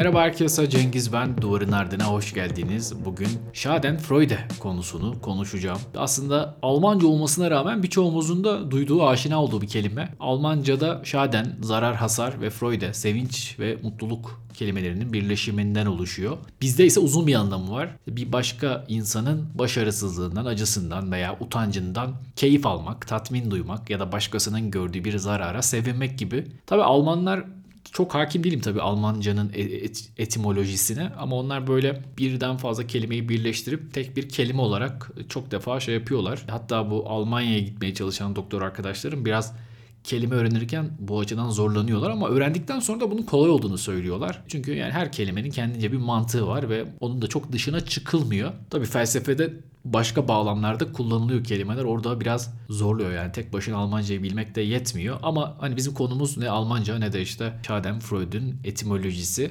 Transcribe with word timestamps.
Merhaba 0.00 0.20
herkese 0.20 0.70
Cengiz 0.70 1.12
ben. 1.12 1.42
Duvarın 1.42 1.72
ardına 1.72 2.04
hoş 2.04 2.34
geldiniz. 2.34 3.04
Bugün 3.04 3.28
Schadenfreude 3.52 4.38
konusunu 4.58 5.20
konuşacağım. 5.20 5.78
Aslında 5.96 6.56
Almanca 6.62 7.06
olmasına 7.06 7.50
rağmen 7.50 7.82
birçoğumuzun 7.82 8.44
da 8.44 8.70
duyduğu, 8.70 9.06
aşina 9.06 9.42
olduğu 9.42 9.62
bir 9.62 9.66
kelime. 9.66 10.14
Almanca'da 10.20 11.00
Schaden, 11.04 11.56
zarar, 11.62 11.96
hasar 11.96 12.40
ve 12.40 12.50
Freude, 12.50 12.94
sevinç 12.94 13.56
ve 13.58 13.78
mutluluk 13.82 14.40
kelimelerinin 14.54 15.12
birleşiminden 15.12 15.86
oluşuyor. 15.86 16.38
Bizde 16.60 16.86
ise 16.86 17.00
uzun 17.00 17.26
bir 17.26 17.34
anlamı 17.34 17.72
var. 17.72 17.96
Bir 18.08 18.32
başka 18.32 18.84
insanın 18.88 19.48
başarısızlığından, 19.54 20.46
acısından 20.46 21.12
veya 21.12 21.36
utancından 21.40 22.14
keyif 22.36 22.66
almak, 22.66 23.08
tatmin 23.08 23.50
duymak 23.50 23.90
ya 23.90 24.00
da 24.00 24.12
başkasının 24.12 24.70
gördüğü 24.70 25.04
bir 25.04 25.18
zarara 25.18 25.62
sevinmek 25.62 26.18
gibi. 26.18 26.46
Tabi 26.66 26.82
Almanlar 26.82 27.44
çok 27.92 28.14
hakim 28.14 28.44
değilim 28.44 28.60
tabii 28.60 28.80
Almancanın 28.80 29.52
e, 29.54 29.60
et, 29.60 30.10
etimolojisine 30.18 31.12
ama 31.18 31.36
onlar 31.36 31.66
böyle 31.66 32.02
birden 32.18 32.56
fazla 32.56 32.86
kelimeyi 32.86 33.28
birleştirip 33.28 33.94
tek 33.94 34.16
bir 34.16 34.28
kelime 34.28 34.60
olarak 34.60 35.10
çok 35.28 35.50
defa 35.50 35.80
şey 35.80 35.94
yapıyorlar. 35.94 36.44
Hatta 36.50 36.90
bu 36.90 37.04
Almanya'ya 37.08 37.58
gitmeye 37.58 37.94
çalışan 37.94 38.36
doktor 38.36 38.62
arkadaşlarım 38.62 39.24
biraz 39.24 39.54
kelime 40.04 40.34
öğrenirken 40.34 40.90
bu 40.98 41.20
açıdan 41.20 41.50
zorlanıyorlar 41.50 42.10
ama 42.10 42.28
öğrendikten 42.28 42.80
sonra 42.80 43.00
da 43.00 43.10
bunun 43.10 43.22
kolay 43.22 43.50
olduğunu 43.50 43.78
söylüyorlar. 43.78 44.42
Çünkü 44.48 44.74
yani 44.74 44.92
her 44.92 45.12
kelimenin 45.12 45.50
kendince 45.50 45.92
bir 45.92 45.96
mantığı 45.96 46.46
var 46.46 46.68
ve 46.68 46.84
onun 47.00 47.22
da 47.22 47.26
çok 47.26 47.52
dışına 47.52 47.80
çıkılmıyor. 47.80 48.52
Tabii 48.70 48.86
felsefede 48.86 49.52
başka 49.84 50.28
bağlamlarda 50.28 50.92
kullanılıyor 50.92 51.44
kelimeler. 51.44 51.84
Orada 51.84 52.20
biraz 52.20 52.54
zorluyor 52.68 53.12
yani 53.12 53.32
tek 53.32 53.52
başına 53.52 53.76
Almancayı 53.76 54.22
bilmek 54.22 54.54
de 54.54 54.60
yetmiyor. 54.60 55.18
Ama 55.22 55.56
hani 55.60 55.76
bizim 55.76 55.94
konumuz 55.94 56.38
ne 56.38 56.50
Almanca 56.50 56.98
ne 56.98 57.12
de 57.12 57.22
işte 57.22 57.52
Schadenfreude'ün 57.66 58.56
etimolojisi. 58.64 59.50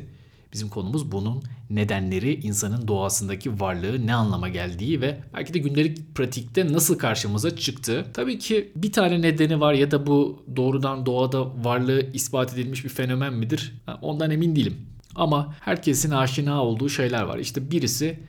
Bizim 0.54 0.70
konumuz 0.70 1.12
bunun 1.12 1.44
nedenleri, 1.70 2.34
insanın 2.34 2.88
doğasındaki 2.88 3.60
varlığı 3.60 4.08
ne 4.08 4.14
anlama 4.14 4.50
geldiği 4.50 5.02
ve 5.02 5.20
belki 5.34 5.54
de 5.54 5.60
gündelik 5.60 6.16
pratikte 6.16 6.74
nasıl 6.74 6.98
karşımıza 6.98 7.56
çıktığı. 7.56 8.06
Tabii 8.14 8.40
ki 8.40 8.72
bir 8.76 8.92
tane 8.92 9.22
nedeni 9.22 9.60
var 9.60 9.74
ya 9.74 9.92
da 9.92 10.08
bu 10.08 10.44
doğrudan 10.56 11.06
doğada 11.06 11.64
varlığı 11.64 12.10
ispat 12.14 12.54
edilmiş 12.54 12.84
bir 12.84 12.90
fenomen 12.90 13.34
midir? 13.34 13.74
Ondan 14.02 14.32
emin 14.32 14.56
değilim. 14.56 14.78
Ama 15.16 15.56
herkesin 15.60 16.12
aşina 16.12 16.64
olduğu 16.64 16.90
şeyler 16.90 17.24
var. 17.24 17.38
İşte 17.38 17.72
birisi 17.72 18.20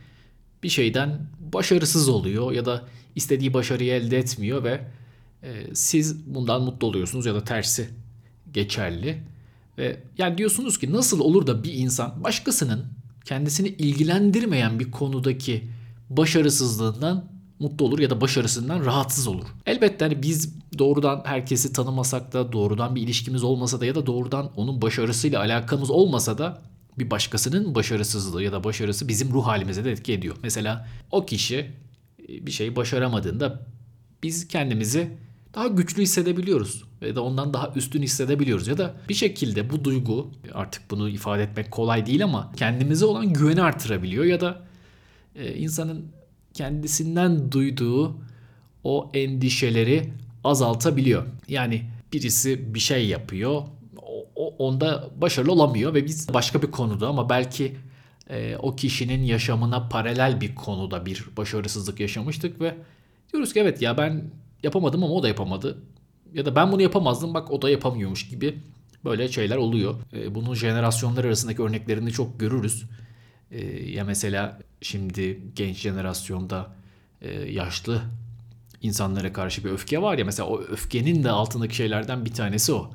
bir 0.63 0.69
şeyden 0.69 1.21
başarısız 1.53 2.09
oluyor 2.09 2.53
ya 2.53 2.65
da 2.65 2.85
istediği 3.15 3.55
başarıyı 3.55 3.93
elde 3.93 4.19
etmiyor 4.19 4.65
ve 4.65 4.81
e, 5.43 5.75
siz 5.75 6.35
bundan 6.35 6.63
mutlu 6.63 6.87
oluyorsunuz 6.87 7.27
ya 7.27 7.35
da 7.35 7.45
tersi 7.45 7.89
geçerli. 8.53 9.23
Ve 9.79 10.03
yani 10.19 10.39
diyorsunuz 10.39 10.79
ki 10.79 10.93
nasıl 10.93 11.21
olur 11.21 11.47
da 11.47 11.65
bir 11.65 11.73
insan 11.73 12.25
başkasının 12.25 12.87
kendisini 13.25 13.69
ilgilendirmeyen 13.69 14.81
bir 14.81 14.91
konudaki 14.91 15.69
başarısızlığından 16.11 17.25
mutlu 17.59 17.87
olur 17.87 17.98
ya 17.98 18.11
da 18.11 18.21
başarısından 18.21 18.85
rahatsız 18.85 19.27
olur. 19.27 19.47
Elbette 19.67 20.05
hani 20.05 20.23
biz 20.23 20.55
doğrudan 20.79 21.23
herkesi 21.25 21.73
tanımasak 21.73 22.33
da 22.33 22.53
doğrudan 22.53 22.97
bir 22.97 23.03
ilişkimiz 23.03 23.45
olmasa 23.45 23.81
da 23.81 23.87
ya 23.87 23.95
da 23.95 24.07
doğrudan 24.07 24.51
onun 24.57 24.83
başarısıyla 24.83 25.41
alakamız 25.41 25.91
olmasa 25.91 26.39
da 26.39 26.63
bir 26.98 27.11
başkasının 27.11 27.75
başarısızlığı 27.75 28.43
ya 28.43 28.53
da 28.53 28.65
başarısı 28.65 29.09
bizim 29.09 29.33
ruh 29.33 29.47
halimize 29.47 29.85
de 29.85 29.91
etki 29.91 30.13
ediyor. 30.13 30.37
Mesela 30.43 30.89
o 31.11 31.27
kişi 31.27 31.57
e, 32.29 32.47
bir 32.47 32.51
şey 32.51 32.77
başaramadığında 32.77 33.67
biz 34.23 34.48
kendimizi 34.48 35.17
daha 35.55 35.67
güçlü 35.67 36.03
hissedebiliyoruz 36.03 36.84
ya 37.01 37.17
da 37.17 37.23
ondan 37.23 37.55
daha 37.55 37.73
üstün 37.77 38.03
hissedebiliyoruz 38.03 38.69
ya 38.69 38.79
da 38.79 38.95
bir 39.09 39.15
şekilde 39.15 39.70
bu 39.70 39.84
duygu 39.84 40.31
artık 40.55 40.91
bunu 40.91 41.09
ifade 41.09 41.42
etmek 41.42 41.70
kolay 41.70 42.07
değil 42.07 42.25
ama 42.25 42.53
kendimize 42.57 43.05
olan 43.05 43.33
güveni 43.33 43.63
artırabiliyor 43.63 44.24
ya 44.24 44.41
da 44.41 44.63
e, 45.35 45.55
insanın 45.55 46.07
kendisinden 46.55 47.52
duyduğu 47.52 48.17
o 48.85 49.11
endişeleri 49.14 50.13
azaltabiliyor. 50.45 51.27
Yani 51.48 51.85
birisi 52.13 52.74
bir 52.74 52.80
şey 52.80 53.08
yapıyor 53.08 53.63
onda 54.58 55.11
başarılı 55.17 55.53
olamıyor 55.53 55.95
ve 55.95 56.05
biz 56.05 56.35
başka 56.35 56.63
bir 56.63 56.70
konuda 56.70 57.08
ama 57.08 57.29
belki 57.29 57.77
e, 58.30 58.57
o 58.57 58.77
kişinin 58.77 59.23
yaşamına 59.23 59.89
paralel 59.89 60.41
bir 60.41 60.55
konuda 60.55 61.07
bir 61.07 61.24
başarısızlık 61.36 62.01
yaşamıştık 62.01 62.61
ve 62.61 62.74
diyoruz 63.33 63.53
ki 63.53 63.61
evet 63.61 63.83
ya 63.83 63.98
ben 63.98 64.30
yapamadım 64.63 65.05
ama 65.05 65.15
o 65.15 65.23
da 65.23 65.29
yapamadı. 65.29 65.83
Ya 66.35 66.45
da 66.45 66.57
ben 66.57 66.73
bunu 66.73 66.83
yapamazdım 66.83 67.35
bak 67.35 67.51
o 67.51 67.63
da 67.63 67.71
yapamıyormuş 67.71 68.29
gibi 68.29 68.59
böyle 69.05 69.29
şeyler 69.29 69.57
oluyor. 69.57 69.95
E, 70.13 70.35
bunun 70.35 70.55
jenerasyonlar 70.55 71.25
arasındaki 71.25 71.63
örneklerini 71.63 72.13
çok 72.13 72.41
görürüz. 72.41 72.85
E, 73.51 73.65
ya 73.91 74.05
mesela 74.05 74.61
şimdi 74.83 75.41
genç 75.55 75.77
jenerasyonda 75.77 76.75
e, 77.23 77.31
yaşlı 77.33 78.03
insanlara 78.83 79.33
karşı 79.33 79.65
bir 79.65 79.71
öfke 79.71 80.03
var 80.03 80.19
ya 80.19 80.25
mesela 80.25 80.48
o 80.48 80.61
öfkenin 80.61 81.25
de 81.25 81.31
altındaki 81.31 81.77
şeylerden 81.77 82.25
bir 82.25 82.33
tanesi 82.33 82.73
o. 82.73 82.91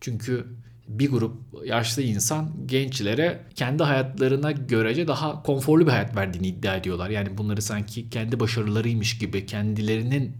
Çünkü 0.00 0.46
bir 0.88 1.10
grup 1.10 1.36
yaşlı 1.64 2.02
insan 2.02 2.50
gençlere 2.66 3.40
kendi 3.54 3.82
hayatlarına 3.82 4.52
görece 4.52 5.08
daha 5.08 5.42
konforlu 5.42 5.86
bir 5.86 5.90
hayat 5.90 6.16
verdiğini 6.16 6.46
iddia 6.46 6.76
ediyorlar. 6.76 7.10
Yani 7.10 7.38
bunları 7.38 7.62
sanki 7.62 8.10
kendi 8.10 8.40
başarılarıymış 8.40 9.18
gibi, 9.18 9.46
kendilerinin 9.46 10.36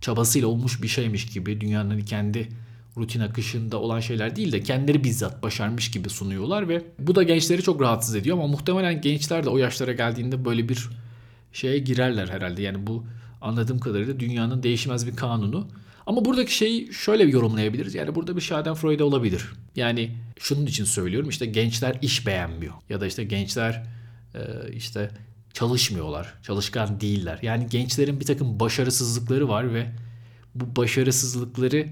çabasıyla 0.00 0.48
olmuş 0.48 0.82
bir 0.82 0.88
şeymiş 0.88 1.26
gibi, 1.26 1.60
dünyanın 1.60 2.00
kendi 2.00 2.48
rutin 2.96 3.20
akışında 3.20 3.80
olan 3.80 4.00
şeyler 4.00 4.36
değil 4.36 4.52
de 4.52 4.62
kendileri 4.62 5.04
bizzat 5.04 5.42
başarmış 5.42 5.90
gibi 5.90 6.10
sunuyorlar 6.10 6.68
ve 6.68 6.82
bu 6.98 7.14
da 7.14 7.22
gençleri 7.22 7.62
çok 7.62 7.80
rahatsız 7.80 8.14
ediyor 8.14 8.36
ama 8.36 8.46
muhtemelen 8.46 9.00
gençler 9.00 9.44
de 9.44 9.48
o 9.48 9.58
yaşlara 9.58 9.92
geldiğinde 9.92 10.44
böyle 10.44 10.68
bir 10.68 10.88
şeye 11.52 11.78
girerler 11.78 12.28
herhalde. 12.28 12.62
Yani 12.62 12.86
bu 12.86 13.04
anladığım 13.40 13.78
kadarıyla 13.78 14.20
dünyanın 14.20 14.62
değişmez 14.62 15.06
bir 15.06 15.16
kanunu. 15.16 15.68
Ama 16.06 16.24
buradaki 16.24 16.54
şeyi 16.54 16.92
şöyle 16.92 17.24
yorumlayabiliriz. 17.24 17.94
Yani 17.94 18.14
burada 18.14 18.36
bir 18.36 18.40
Schadenfreude 18.40 19.04
olabilir. 19.04 19.44
Yani 19.76 20.16
şunun 20.38 20.66
için 20.66 20.84
söylüyorum 20.84 21.28
işte 21.28 21.46
gençler 21.46 21.98
iş 22.02 22.26
beğenmiyor. 22.26 22.74
Ya 22.88 23.00
da 23.00 23.06
işte 23.06 23.24
gençler 23.24 23.84
e, 24.34 24.72
işte 24.72 25.10
çalışmıyorlar. 25.54 26.34
Çalışkan 26.42 27.00
değiller. 27.00 27.38
Yani 27.42 27.66
gençlerin 27.70 28.20
bir 28.20 28.26
takım 28.26 28.60
başarısızlıkları 28.60 29.48
var 29.48 29.74
ve 29.74 29.86
bu 30.54 30.76
başarısızlıkları 30.76 31.86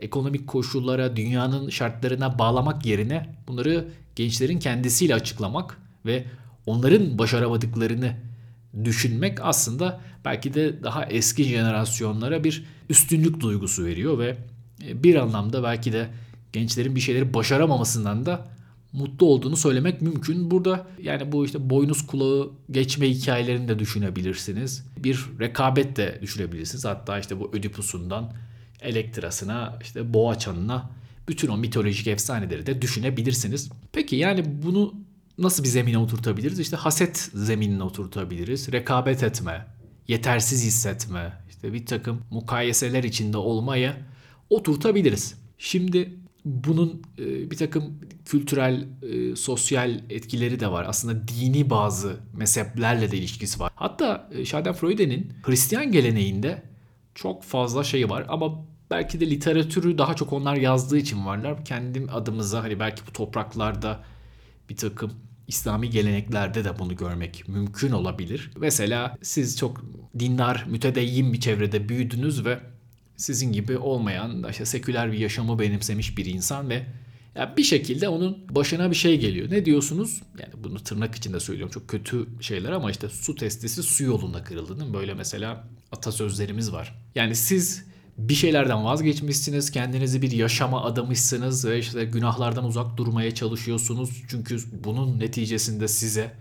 ekonomik 0.00 0.46
koşullara, 0.46 1.16
dünyanın 1.16 1.70
şartlarına 1.70 2.38
bağlamak 2.38 2.86
yerine 2.86 3.36
bunları 3.48 3.88
gençlerin 4.16 4.58
kendisiyle 4.58 5.14
açıklamak 5.14 5.78
ve 6.06 6.24
onların 6.66 7.18
başaramadıklarını 7.18 8.16
düşünmek 8.84 9.38
aslında 9.42 10.00
belki 10.24 10.54
de 10.54 10.82
daha 10.82 11.04
eski 11.04 11.44
jenerasyonlara 11.44 12.44
bir 12.44 12.64
üstünlük 12.88 13.40
duygusu 13.40 13.84
veriyor 13.84 14.18
ve 14.18 14.36
e, 14.86 15.02
bir 15.02 15.14
anlamda 15.14 15.62
belki 15.62 15.92
de 15.92 16.08
gençlerin 16.52 16.94
bir 16.94 17.00
şeyleri 17.00 17.34
başaramamasından 17.34 18.26
da 18.26 18.48
mutlu 18.96 19.26
olduğunu 19.26 19.56
söylemek 19.56 20.02
mümkün. 20.02 20.50
Burada 20.50 20.86
yani 21.02 21.32
bu 21.32 21.44
işte 21.44 21.70
boynuz 21.70 22.06
kulağı 22.06 22.50
geçme 22.70 23.10
hikayelerini 23.10 23.68
de 23.68 23.78
düşünebilirsiniz. 23.78 24.84
Bir 24.96 25.26
rekabet 25.40 25.96
de 25.96 26.18
düşünebilirsiniz. 26.22 26.84
Hatta 26.84 27.18
işte 27.18 27.40
bu 27.40 27.50
Ödipus'undan 27.52 28.32
Elektras'ına 28.80 29.78
işte 29.82 30.14
Boğaçan'ına 30.14 30.90
bütün 31.28 31.48
o 31.48 31.56
mitolojik 31.56 32.06
efsaneleri 32.06 32.66
de 32.66 32.82
düşünebilirsiniz. 32.82 33.70
Peki 33.92 34.16
yani 34.16 34.62
bunu 34.62 34.94
nasıl 35.38 35.64
bir 35.64 35.68
zemine 35.68 35.98
oturtabiliriz? 35.98 36.60
İşte 36.60 36.76
haset 36.76 37.16
zeminine 37.34 37.82
oturtabiliriz. 37.82 38.72
Rekabet 38.72 39.22
etme, 39.22 39.66
yetersiz 40.08 40.64
hissetme, 40.64 41.32
işte 41.48 41.72
bir 41.72 41.86
takım 41.86 42.22
mukayeseler 42.30 43.04
içinde 43.04 43.36
olmaya 43.36 43.96
oturtabiliriz. 44.50 45.34
Şimdi 45.58 46.14
bunun 46.46 47.02
e, 47.18 47.50
bir 47.50 47.56
takım 47.56 48.00
kültürel, 48.24 48.86
e, 49.02 49.36
sosyal 49.36 50.00
etkileri 50.10 50.60
de 50.60 50.70
var. 50.70 50.84
Aslında 50.88 51.28
dini 51.28 51.70
bazı 51.70 52.16
mezheplerle 52.32 53.10
de 53.10 53.16
ilişkisi 53.16 53.60
var. 53.60 53.72
Hatta 53.74 54.28
e, 54.32 54.44
Schadenfreude'nin 54.44 55.32
Hristiyan 55.42 55.92
geleneğinde 55.92 56.62
çok 57.14 57.42
fazla 57.42 57.84
şey 57.84 58.10
var 58.10 58.26
ama 58.28 58.64
belki 58.90 59.20
de 59.20 59.30
literatürü 59.30 59.98
daha 59.98 60.16
çok 60.16 60.32
onlar 60.32 60.56
yazdığı 60.56 60.98
için 60.98 61.26
varlar. 61.26 61.64
Kendim 61.64 62.08
adımıza 62.12 62.62
hani 62.62 62.80
belki 62.80 63.02
bu 63.08 63.12
topraklarda 63.12 64.04
bir 64.70 64.76
takım 64.76 65.12
İslami 65.48 65.90
geleneklerde 65.90 66.64
de 66.64 66.78
bunu 66.78 66.96
görmek 66.96 67.48
mümkün 67.48 67.92
olabilir. 67.92 68.50
Mesela 68.56 69.18
siz 69.22 69.58
çok 69.58 69.84
dindar, 70.18 70.64
mütedeyyin 70.68 71.32
bir 71.32 71.40
çevrede 71.40 71.88
büyüdünüz 71.88 72.44
ve 72.44 72.58
sizin 73.16 73.52
gibi 73.52 73.78
olmayan, 73.78 74.46
işte 74.50 74.66
seküler 74.66 75.12
bir 75.12 75.18
yaşamı 75.18 75.58
benimsemiş 75.58 76.18
bir 76.18 76.26
insan 76.26 76.70
ve 76.70 76.86
ya 77.34 77.54
bir 77.56 77.62
şekilde 77.62 78.08
onun 78.08 78.54
başına 78.54 78.90
bir 78.90 78.96
şey 78.96 79.20
geliyor. 79.20 79.50
Ne 79.50 79.64
diyorsunuz? 79.64 80.22
Yani 80.38 80.64
bunu 80.64 80.78
tırnak 80.80 81.14
içinde 81.14 81.40
söylüyorum. 81.40 81.72
Çok 81.72 81.88
kötü 81.88 82.26
şeyler 82.40 82.72
ama 82.72 82.90
işte 82.90 83.08
su 83.08 83.34
testisi 83.34 83.82
su 83.82 84.04
yolunda 84.04 84.44
kırıldı 84.44 84.78
değil 84.78 84.88
mi? 84.88 84.94
Böyle 84.94 85.14
mesela 85.14 85.68
atasözlerimiz 85.92 86.72
var. 86.72 86.94
Yani 87.14 87.34
siz 87.36 87.84
bir 88.18 88.34
şeylerden 88.34 88.84
vazgeçmişsiniz, 88.84 89.70
kendinizi 89.70 90.22
bir 90.22 90.30
yaşama 90.30 90.84
adamışsınız 90.84 91.64
ve 91.64 91.78
işte 91.78 92.04
günahlardan 92.04 92.64
uzak 92.64 92.96
durmaya 92.96 93.34
çalışıyorsunuz. 93.34 94.22
Çünkü 94.28 94.58
bunun 94.84 95.20
neticesinde 95.20 95.88
size 95.88 96.32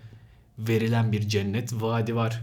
verilen 0.59 1.11
bir 1.11 1.27
cennet 1.27 1.73
vaadi 1.73 2.15
var. 2.15 2.41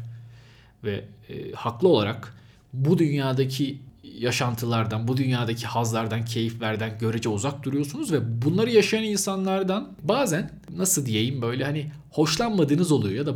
Ve 0.84 1.04
e, 1.28 1.52
haklı 1.52 1.88
olarak 1.88 2.36
bu 2.72 2.98
dünyadaki 2.98 3.78
yaşantılardan, 4.02 5.08
bu 5.08 5.16
dünyadaki 5.16 5.66
hazlardan, 5.66 6.24
keyiflerden 6.24 6.98
görece 6.98 7.28
uzak 7.28 7.62
duruyorsunuz 7.62 8.12
ve 8.12 8.42
bunları 8.42 8.70
yaşayan 8.70 9.04
insanlardan 9.04 9.96
bazen 10.02 10.50
nasıl 10.76 11.06
diyeyim 11.06 11.42
böyle 11.42 11.64
hani 11.64 11.90
hoşlanmadığınız 12.10 12.92
oluyor 12.92 13.14
ya 13.14 13.26
da 13.26 13.34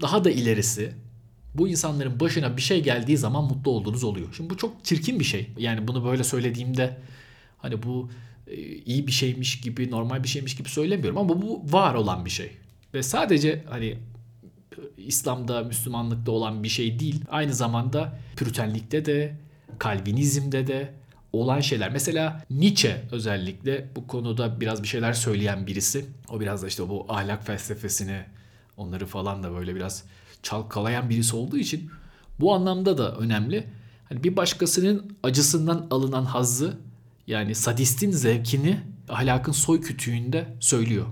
daha 0.00 0.24
da 0.24 0.30
ilerisi 0.30 0.92
bu 1.54 1.68
insanların 1.68 2.20
başına 2.20 2.56
bir 2.56 2.62
şey 2.62 2.82
geldiği 2.82 3.16
zaman 3.16 3.44
mutlu 3.44 3.70
olduğunuz 3.70 4.04
oluyor. 4.04 4.28
Şimdi 4.36 4.50
bu 4.50 4.56
çok 4.56 4.84
çirkin 4.84 5.20
bir 5.20 5.24
şey. 5.24 5.50
Yani 5.58 5.88
bunu 5.88 6.04
böyle 6.04 6.24
söylediğimde 6.24 6.96
hani 7.58 7.82
bu 7.82 8.10
e, 8.46 8.56
iyi 8.62 9.06
bir 9.06 9.12
şeymiş 9.12 9.60
gibi, 9.60 9.90
normal 9.90 10.22
bir 10.22 10.28
şeymiş 10.28 10.56
gibi 10.56 10.68
söylemiyorum 10.68 11.18
ama 11.18 11.42
bu 11.42 11.62
var 11.70 11.94
olan 11.94 12.24
bir 12.24 12.30
şey. 12.30 12.50
Ve 12.94 13.02
sadece 13.02 13.64
hani 13.70 13.98
İslam'da, 14.96 15.62
Müslümanlıkta 15.62 16.32
olan 16.32 16.62
bir 16.62 16.68
şey 16.68 16.98
değil. 16.98 17.24
Aynı 17.30 17.54
zamanda 17.54 18.18
Püritenlikte 18.36 19.04
de, 19.04 19.36
Kalvinizm'de 19.78 20.66
de 20.66 20.94
olan 21.32 21.60
şeyler. 21.60 21.92
Mesela 21.92 22.44
Nietzsche 22.50 23.02
özellikle 23.12 23.88
bu 23.96 24.06
konuda 24.06 24.60
biraz 24.60 24.82
bir 24.82 24.88
şeyler 24.88 25.12
söyleyen 25.12 25.66
birisi. 25.66 26.06
O 26.28 26.40
biraz 26.40 26.62
da 26.62 26.66
işte 26.66 26.88
bu 26.88 27.06
ahlak 27.08 27.46
felsefesini 27.46 28.20
onları 28.76 29.06
falan 29.06 29.42
da 29.42 29.52
böyle 29.52 29.74
biraz 29.74 30.04
çalkalayan 30.42 31.10
birisi 31.10 31.36
olduğu 31.36 31.58
için 31.58 31.90
bu 32.40 32.54
anlamda 32.54 32.98
da 32.98 33.16
önemli. 33.16 33.66
Hani 34.08 34.24
bir 34.24 34.36
başkasının 34.36 35.16
acısından 35.22 35.86
alınan 35.90 36.24
hazzı 36.24 36.78
yani 37.26 37.54
sadistin 37.54 38.10
zevkini 38.10 38.80
ahlakın 39.08 39.52
soy 39.52 39.80
kütüğünde 39.80 40.48
söylüyor. 40.60 41.06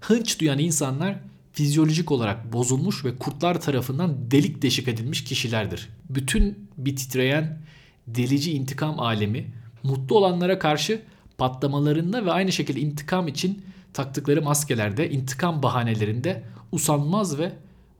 Hınç 0.00 0.40
duyan 0.40 0.58
insanlar 0.58 1.16
fizyolojik 1.52 2.10
olarak 2.10 2.52
bozulmuş 2.52 3.04
ve 3.04 3.16
kurtlar 3.16 3.60
tarafından 3.60 4.30
delik 4.30 4.62
deşik 4.62 4.88
edilmiş 4.88 5.24
kişilerdir. 5.24 5.88
Bütün 6.10 6.68
bir 6.78 6.96
titreyen 6.96 7.58
delici 8.06 8.52
intikam 8.52 9.00
alemi 9.00 9.46
mutlu 9.82 10.18
olanlara 10.18 10.58
karşı 10.58 11.02
patlamalarında 11.38 12.26
ve 12.26 12.32
aynı 12.32 12.52
şekilde 12.52 12.80
intikam 12.80 13.28
için 13.28 13.64
taktıkları 13.92 14.42
maskelerde, 14.42 15.10
intikam 15.10 15.62
bahanelerinde 15.62 16.42
usanmaz 16.72 17.38
ve 17.38 17.52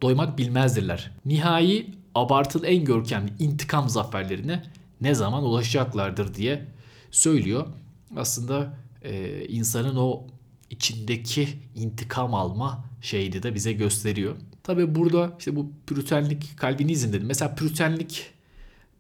doymak 0.03 0.39
bilmezdirler. 0.39 1.11
Nihai 1.25 1.87
abartılı 2.15 2.67
en 2.67 2.85
görkemli 2.85 3.33
intikam 3.39 3.89
zaferlerine 3.89 4.63
ne 5.01 5.15
zaman 5.15 5.45
ulaşacaklardır 5.45 6.35
diye 6.35 6.67
söylüyor. 7.11 7.67
Aslında 8.17 8.77
e, 9.03 9.45
insanın 9.47 9.97
o 9.97 10.27
içindeki 10.71 11.49
intikam 11.75 12.35
alma 12.35 12.85
şeydi 13.03 13.43
de 13.43 13.55
bize 13.55 13.73
gösteriyor. 13.73 14.37
Tabi 14.63 14.95
burada 14.95 15.33
işte 15.39 15.57
bu 15.57 15.71
püritenlik, 15.87 16.59
kalvinizm 16.59 17.13
dedim. 17.13 17.27
Mesela 17.27 17.55
püritenlik 17.55 18.34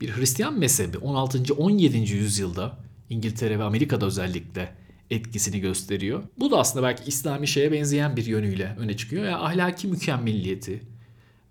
bir 0.00 0.16
Hristiyan 0.16 0.58
mezhebi 0.58 0.98
16. 0.98 1.54
17. 1.54 1.96
yüzyılda 1.98 2.78
İngiltere 3.10 3.58
ve 3.58 3.62
Amerika'da 3.62 4.06
özellikle 4.06 4.74
etkisini 5.10 5.60
gösteriyor. 5.60 6.22
Bu 6.38 6.50
da 6.50 6.58
aslında 6.58 6.86
belki 6.86 7.04
İslami 7.04 7.48
şeye 7.48 7.72
benzeyen 7.72 8.16
bir 8.16 8.26
yönüyle 8.26 8.76
öne 8.78 8.96
çıkıyor. 8.96 9.24
Yani 9.24 9.36
ahlaki 9.36 9.88
mükemmelliyeti 9.88 10.82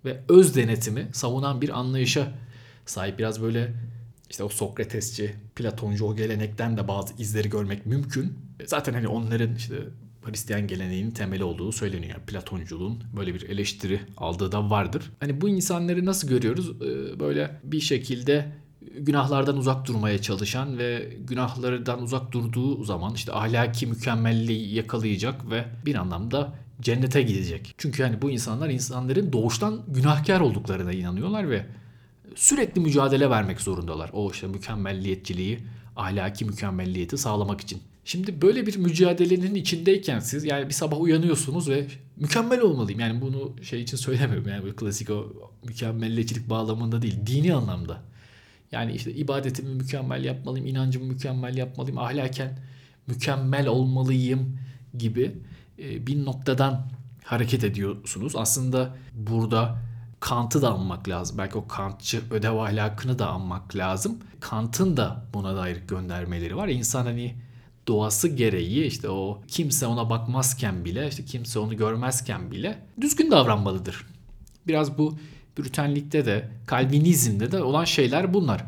ve 0.04 0.20
öz 0.28 0.56
denetimi 0.56 1.08
savunan 1.12 1.60
bir 1.60 1.78
anlayışa 1.78 2.32
sahip. 2.86 3.18
Biraz 3.18 3.42
böyle 3.42 3.72
işte 4.30 4.44
o 4.44 4.48
Sokratesçi, 4.48 5.34
Platoncu 5.56 6.06
o 6.06 6.16
gelenekten 6.16 6.76
de 6.76 6.88
bazı 6.88 7.14
izleri 7.18 7.50
görmek 7.50 7.86
mümkün. 7.86 8.38
Zaten 8.66 8.94
hani 8.94 9.08
onların 9.08 9.54
işte 9.54 9.74
Hristiyan 10.24 10.66
geleneğinin 10.66 11.10
temeli 11.10 11.44
olduğu 11.44 11.72
söyleniyor. 11.72 12.12
Yani 12.12 12.26
Platonculuğun 12.26 13.04
böyle 13.16 13.34
bir 13.34 13.48
eleştiri 13.48 14.00
aldığı 14.16 14.52
da 14.52 14.70
vardır. 14.70 15.10
Hani 15.20 15.40
bu 15.40 15.48
insanları 15.48 16.04
nasıl 16.04 16.28
görüyoruz? 16.28 16.70
Ee, 16.70 17.20
böyle 17.20 17.60
bir 17.64 17.80
şekilde 17.80 18.52
günahlardan 18.98 19.56
uzak 19.56 19.88
durmaya 19.88 20.22
çalışan 20.22 20.78
ve 20.78 21.16
günahlardan 21.20 22.02
uzak 22.02 22.32
durduğu 22.32 22.84
zaman 22.84 23.14
işte 23.14 23.32
ahlaki 23.32 23.86
mükemmelliği 23.86 24.74
yakalayacak 24.74 25.50
ve 25.50 25.64
bir 25.86 25.94
anlamda 25.94 26.52
cennete 26.80 27.22
gidecek. 27.22 27.74
Çünkü 27.78 28.02
hani 28.02 28.22
bu 28.22 28.30
insanlar 28.30 28.68
insanların 28.68 29.32
doğuştan 29.32 29.82
günahkar 29.88 30.40
olduklarına 30.40 30.92
inanıyorlar 30.92 31.50
ve 31.50 31.66
sürekli 32.34 32.80
mücadele 32.80 33.30
vermek 33.30 33.60
zorundalar. 33.60 34.10
O 34.12 34.30
işte 34.30 34.46
mükemmelliyetçiliği, 34.46 35.58
ahlaki 35.96 36.44
mükemmelliyeti 36.44 37.18
sağlamak 37.18 37.60
için. 37.60 37.82
Şimdi 38.04 38.42
böyle 38.42 38.66
bir 38.66 38.76
mücadelenin 38.76 39.54
içindeyken 39.54 40.18
siz 40.18 40.44
yani 40.44 40.68
bir 40.68 40.74
sabah 40.74 41.00
uyanıyorsunuz 41.00 41.68
ve 41.68 41.86
mükemmel 42.16 42.60
olmalıyım. 42.60 43.00
Yani 43.00 43.20
bunu 43.20 43.52
şey 43.62 43.82
için 43.82 43.96
söylemiyorum 43.96 44.48
yani 44.48 44.64
böyle 44.64 44.76
klasik 44.76 45.10
o 45.10 45.32
mükemmelliyetçilik 45.64 46.50
bağlamında 46.50 47.02
değil. 47.02 47.18
Dini 47.26 47.54
anlamda. 47.54 48.02
Yani 48.72 48.92
işte 48.92 49.14
ibadetimi 49.14 49.74
mükemmel 49.74 50.24
yapmalıyım, 50.24 50.66
inancımı 50.66 51.06
mükemmel 51.06 51.56
yapmalıyım, 51.56 51.98
ahlaken 51.98 52.58
mükemmel 53.06 53.66
olmalıyım 53.66 54.58
gibi 54.98 55.36
e, 55.78 56.06
bir 56.06 56.24
noktadan 56.24 56.90
hareket 57.24 57.64
ediyorsunuz. 57.64 58.36
Aslında 58.36 58.96
burada 59.14 59.78
Kant'ı 60.20 60.62
da 60.62 60.72
anmak 60.72 61.08
lazım. 61.08 61.38
Belki 61.38 61.58
o 61.58 61.68
Kantçı 61.68 62.22
ödev 62.30 62.56
ahlakını 62.56 63.18
da 63.18 63.28
anmak 63.28 63.76
lazım. 63.76 64.18
Kant'ın 64.40 64.96
da 64.96 65.26
buna 65.34 65.56
dair 65.56 65.76
göndermeleri 65.76 66.56
var. 66.56 66.68
İnsan 66.68 67.04
hani 67.04 67.34
doğası 67.86 68.28
gereği 68.28 68.84
işte 68.84 69.08
o 69.08 69.42
kimse 69.48 69.86
ona 69.86 70.10
bakmazken 70.10 70.84
bile 70.84 71.08
işte 71.08 71.24
kimse 71.24 71.58
onu 71.58 71.76
görmezken 71.76 72.50
bile 72.50 72.78
düzgün 73.00 73.30
davranmalıdır. 73.30 74.06
Biraz 74.66 74.98
bu 74.98 75.18
Brütenlikte 75.58 76.26
de 76.26 76.48
Kalvinizmde 76.66 77.52
de 77.52 77.62
olan 77.62 77.84
şeyler 77.84 78.34
bunlar. 78.34 78.64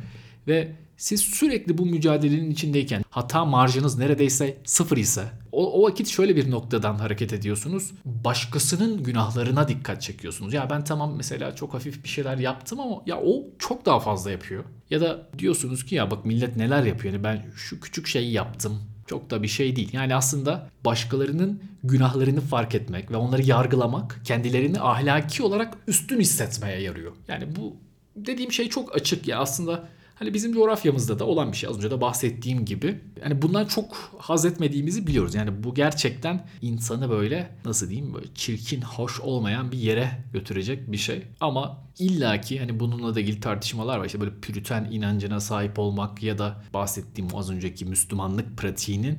Ve 0.46 0.72
siz 0.96 1.20
sürekli 1.20 1.78
bu 1.78 1.86
mücadelenin 1.86 2.50
içindeyken 2.50 3.04
hata 3.10 3.44
marjınız 3.44 3.98
neredeyse 3.98 4.56
sıfır 4.64 4.96
ise 4.96 5.24
o, 5.52 5.72
o 5.72 5.88
vakit 5.88 6.08
şöyle 6.08 6.36
bir 6.36 6.50
noktadan 6.50 6.94
hareket 6.94 7.32
ediyorsunuz. 7.32 7.90
Başkasının 8.04 9.02
günahlarına 9.02 9.68
dikkat 9.68 10.02
çekiyorsunuz. 10.02 10.54
Ya 10.54 10.70
ben 10.70 10.84
tamam 10.84 11.14
mesela 11.16 11.54
çok 11.54 11.74
hafif 11.74 12.04
bir 12.04 12.08
şeyler 12.08 12.38
yaptım 12.38 12.80
ama 12.80 13.02
ya 13.06 13.20
o 13.20 13.44
çok 13.58 13.86
daha 13.86 14.00
fazla 14.00 14.30
yapıyor. 14.30 14.64
Ya 14.90 15.00
da 15.00 15.28
diyorsunuz 15.38 15.84
ki 15.84 15.94
ya 15.94 16.10
bak 16.10 16.24
millet 16.24 16.56
neler 16.56 16.82
yapıyor. 16.82 17.14
Yani 17.14 17.24
ben 17.24 17.46
şu 17.56 17.80
küçük 17.80 18.06
şeyi 18.06 18.32
yaptım 18.32 18.80
çok 19.06 19.30
da 19.30 19.42
bir 19.42 19.48
şey 19.48 19.76
değil. 19.76 19.92
Yani 19.92 20.14
aslında 20.14 20.70
başkalarının 20.84 21.62
günahlarını 21.84 22.40
fark 22.40 22.74
etmek 22.74 23.10
ve 23.10 23.16
onları 23.16 23.42
yargılamak 23.42 24.20
kendilerini 24.24 24.80
ahlaki 24.80 25.42
olarak 25.42 25.74
üstün 25.86 26.20
hissetmeye 26.20 26.80
yarıyor. 26.80 27.12
Yani 27.28 27.56
bu 27.56 27.76
dediğim 28.16 28.52
şey 28.52 28.68
çok 28.68 28.96
açık 28.96 29.28
ya 29.28 29.38
aslında 29.38 29.88
Hani 30.18 30.34
bizim 30.34 30.52
coğrafyamızda 30.52 31.18
da 31.18 31.24
olan 31.24 31.52
bir 31.52 31.56
şey. 31.56 31.70
Az 31.70 31.76
önce 31.76 31.90
de 31.90 32.00
bahsettiğim 32.00 32.64
gibi. 32.64 33.00
Yani 33.22 33.42
bundan 33.42 33.66
çok 33.66 33.96
haz 34.18 34.44
etmediğimizi 34.44 35.06
biliyoruz. 35.06 35.34
Yani 35.34 35.64
bu 35.64 35.74
gerçekten 35.74 36.46
insanı 36.62 37.10
böyle 37.10 37.50
nasıl 37.64 37.88
diyeyim 37.88 38.14
böyle 38.14 38.26
çirkin, 38.34 38.80
hoş 38.80 39.20
olmayan 39.20 39.72
bir 39.72 39.78
yere 39.78 40.10
götürecek 40.32 40.92
bir 40.92 40.96
şey. 40.96 41.22
Ama 41.40 41.82
illaki 41.98 42.58
hani 42.58 42.80
bununla 42.80 43.14
da 43.14 43.20
ilgili 43.20 43.40
tartışmalar 43.40 43.98
var. 43.98 44.04
İşte 44.06 44.20
böyle 44.20 44.40
püriten 44.42 44.88
inancına 44.90 45.40
sahip 45.40 45.78
olmak 45.78 46.22
ya 46.22 46.38
da 46.38 46.62
bahsettiğim 46.74 47.36
az 47.36 47.50
önceki 47.50 47.84
Müslümanlık 47.84 48.58
pratiğinin 48.58 49.18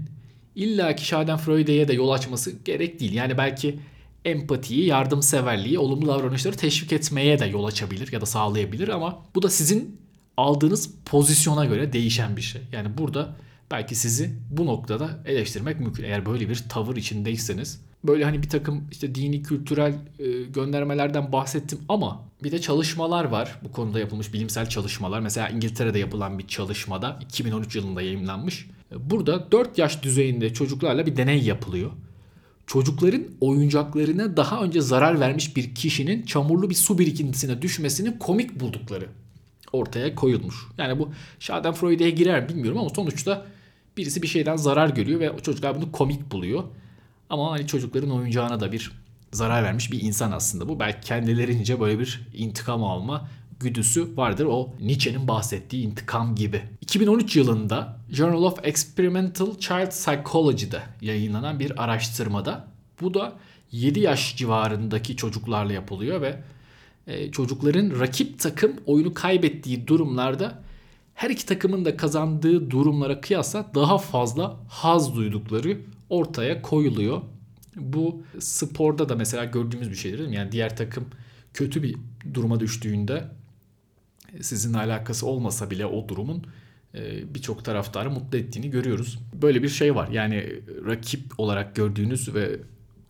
illaki 0.56 1.06
Schadenfreude'ye 1.06 1.88
de 1.88 1.94
yol 1.94 2.10
açması 2.10 2.52
gerek 2.66 3.00
değil. 3.00 3.14
Yani 3.14 3.38
belki 3.38 3.80
empatiyi, 4.26 4.86
yardımseverliği, 4.86 5.80
olumlu 5.80 6.08
davranışları 6.08 6.58
teşvik 6.58 6.94
etmeye 6.94 7.40
de 7.40 7.46
yol 7.46 7.66
açabilir 7.66 8.12
ya 8.12 8.22
da 8.22 8.26
sağlayabilir 8.26 8.88
ama 8.88 9.26
bu 9.36 9.42
da 9.42 9.50
sizin 9.50 10.07
aldığınız 10.38 10.90
pozisyona 11.06 11.66
göre 11.66 11.94
değişen 11.94 12.38
bir 12.38 12.42
şey. 12.42 12.62
Yani 12.72 12.98
burada 12.98 13.36
belki 13.72 13.96
sizi 13.96 14.32
bu 14.50 14.66
noktada 14.66 15.10
eleştirmek 15.26 15.80
mümkün. 15.80 16.04
Eğer 16.04 16.26
böyle 16.26 16.50
bir 16.50 16.64
tavır 16.70 16.96
içindeyseniz. 16.96 17.82
Böyle 18.04 18.24
hani 18.24 18.44
bir 18.44 18.50
takım 18.50 18.88
işte 18.92 19.16
dini 19.16 19.44
kültürel 19.44 19.94
e, 20.20 20.44
göndermelerden 20.44 21.32
bahsettim 21.32 21.80
ama 21.90 22.24
bir 22.44 22.52
de 22.52 22.62
çalışmalar 22.62 23.26
var. 23.26 23.60
Bu 23.64 23.72
konuda 23.72 24.00
yapılmış 24.00 24.34
bilimsel 24.34 24.70
çalışmalar. 24.70 25.20
Mesela 25.20 25.50
İngiltere'de 25.50 26.00
yapılan 26.00 26.40
bir 26.40 26.48
çalışmada 26.48 27.20
2013 27.22 27.76
yılında 27.76 28.02
yayınlanmış. 28.02 28.68
Burada 28.96 29.52
4 29.52 29.78
yaş 29.78 30.04
düzeyinde 30.04 30.54
çocuklarla 30.54 31.06
bir 31.06 31.18
deney 31.18 31.44
yapılıyor. 31.44 31.92
Çocukların 32.68 33.24
oyuncaklarına 33.42 34.38
daha 34.38 34.64
önce 34.64 34.82
zarar 34.82 35.20
vermiş 35.20 35.56
bir 35.56 35.76
kişinin 35.76 36.26
çamurlu 36.26 36.70
bir 36.70 36.76
su 36.76 37.00
birikintisine 37.00 37.62
düşmesini 37.62 38.20
komik 38.20 38.60
buldukları 38.60 39.10
ortaya 39.74 40.16
koyulmuş. 40.16 40.56
Yani 40.78 41.00
bu 41.00 41.10
Schadenfreude'ye 41.40 42.10
girer 42.10 42.50
bilmiyorum 42.50 42.80
ama 42.80 42.90
sonuçta 42.90 43.46
birisi 43.98 44.22
bir 44.22 44.28
şeyden 44.28 44.56
zarar 44.56 44.90
görüyor 44.90 45.20
ve 45.20 45.32
o 45.32 45.40
çocuklar 45.40 45.76
bunu 45.76 45.92
komik 45.92 46.32
buluyor. 46.32 46.64
Ama 47.30 47.52
hani 47.52 47.68
çocukların 47.68 48.12
oyuncağına 48.12 48.60
da 48.60 48.72
bir 48.72 48.92
zarar 49.32 49.64
vermiş 49.64 49.92
bir 49.92 50.02
insan 50.02 50.32
aslında 50.32 50.70
bu. 50.70 50.80
Belki 50.80 51.08
kendilerince 51.08 51.80
böyle 51.80 52.00
bir 52.00 52.28
intikam 52.34 52.84
alma 52.84 53.30
güdüsü 53.60 54.18
vardır. 54.18 54.46
O 54.46 54.74
Nietzsche'nin 54.80 55.28
bahsettiği 55.28 55.86
intikam 55.86 56.36
gibi. 56.36 56.62
2013 56.82 57.36
yılında 57.36 57.98
Journal 58.12 58.44
of 58.44 58.60
Experimental 58.64 59.58
Child 59.60 59.90
Psychology'de 59.90 60.82
yayınlanan 61.02 61.60
bir 61.60 61.84
araştırmada 61.84 62.68
bu 63.02 63.14
da 63.14 63.34
7 63.72 64.00
yaş 64.00 64.38
civarındaki 64.38 65.16
çocuklarla 65.16 65.74
yapılıyor 65.74 66.22
ve 66.22 66.42
e, 67.08 67.32
çocukların 67.32 68.00
rakip 68.00 68.40
takım 68.40 68.74
oyunu 68.86 69.14
kaybettiği 69.14 69.88
durumlarda 69.88 70.64
her 71.14 71.30
iki 71.30 71.46
takımın 71.46 71.86
da 71.86 71.98
kazandığı 71.98 72.72
durumlara 72.72 73.22
kıyasla 73.22 73.72
daha 73.76 73.98
fazla 73.98 74.58
haz 74.70 75.16
duydukları 75.16 75.78
ortaya 76.10 76.62
koyuluyor. 76.62 77.22
Bu 77.76 78.24
sporda 78.40 79.10
da 79.10 79.16
mesela 79.16 79.46
gördüğümüz 79.46 79.90
bir 79.90 79.96
şeydir? 79.96 80.28
Yani 80.28 80.52
diğer 80.52 80.78
takım 80.78 81.06
kötü 81.54 81.84
bir 81.84 81.96
duruma 82.34 82.60
düştüğünde 82.60 83.24
sizinle 84.42 84.78
alakası 84.78 85.26
olmasa 85.28 85.72
bile 85.72 85.86
o 85.86 86.10
durumun 86.10 86.44
e, 86.96 87.34
birçok 87.36 87.66
taraftarı 87.66 88.12
mutlu 88.12 88.38
ettiğini 88.38 88.70
görüyoruz. 88.70 89.20
Böyle 89.34 89.64
bir 89.64 89.70
şey 89.70 89.96
var. 89.96 90.10
Yani 90.12 90.62
rakip 90.86 91.40
olarak 91.40 91.76
gördüğünüz 91.76 92.36
ve 92.36 92.60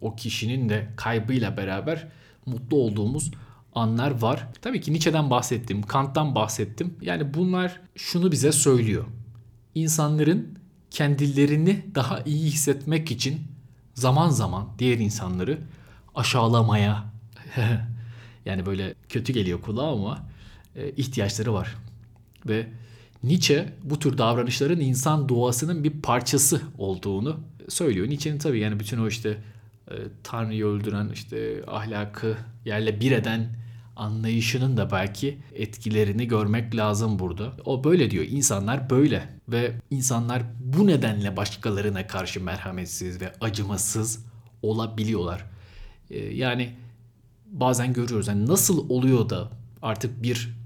o 0.01 0.15
kişinin 0.15 0.69
de 0.69 0.87
kaybıyla 0.95 1.57
beraber 1.57 2.07
mutlu 2.45 2.77
olduğumuz 2.77 3.31
anlar 3.77 4.21
var. 4.21 4.47
Tabii 4.61 4.81
ki 4.81 4.93
Nietzsche'den 4.93 5.29
bahsettim, 5.29 5.81
Kant'tan 5.81 6.35
bahsettim. 6.35 6.97
Yani 7.01 7.33
bunlar 7.33 7.81
şunu 7.95 8.31
bize 8.31 8.51
söylüyor. 8.51 9.05
İnsanların 9.75 10.57
kendilerini 10.91 11.85
daha 11.95 12.21
iyi 12.21 12.45
hissetmek 12.45 13.11
için 13.11 13.41
zaman 13.93 14.29
zaman 14.29 14.67
diğer 14.79 14.97
insanları 14.97 15.59
aşağılamaya 16.15 17.05
yani 18.45 18.65
böyle 18.65 18.93
kötü 19.09 19.33
geliyor 19.33 19.61
kulağa 19.61 19.91
ama 19.91 20.27
e, 20.75 20.91
ihtiyaçları 20.91 21.53
var. 21.53 21.75
Ve 22.47 22.67
Nietzsche 23.23 23.73
bu 23.83 23.99
tür 23.99 24.17
davranışların 24.17 24.79
insan 24.79 25.29
doğasının 25.29 25.83
bir 25.83 26.01
parçası 26.01 26.61
olduğunu 26.77 27.39
söylüyor. 27.69 28.09
Nietzsche'nin 28.09 28.39
tabii 28.39 28.59
yani 28.59 28.79
bütün 28.79 28.97
o 28.97 29.07
işte 29.07 29.37
e, 29.91 29.95
Tanrı'yı 30.23 30.65
öldüren 30.65 31.09
işte 31.09 31.63
ahlakı 31.67 32.37
yerle 32.65 32.99
bir 32.99 33.11
eden 33.11 33.66
anlayışının 33.97 34.77
da 34.77 34.91
belki 34.91 35.37
etkilerini 35.53 36.27
görmek 36.27 36.75
lazım 36.75 37.19
burada. 37.19 37.53
O 37.65 37.83
böyle 37.83 38.11
diyor. 38.11 38.25
İnsanlar 38.29 38.89
böyle 38.89 39.29
ve 39.49 39.71
insanlar 39.91 40.43
bu 40.59 40.87
nedenle 40.87 41.37
başkalarına 41.37 42.07
karşı 42.07 42.43
merhametsiz 42.43 43.21
ve 43.21 43.33
acımasız 43.41 44.25
olabiliyorlar. 44.61 45.45
Ee, 46.09 46.17
yani 46.17 46.75
bazen 47.45 47.93
görüyoruz. 47.93 48.27
Yani 48.27 48.47
nasıl 48.47 48.89
oluyor 48.89 49.29
da 49.29 49.49
artık 49.81 50.23
bir 50.23 50.57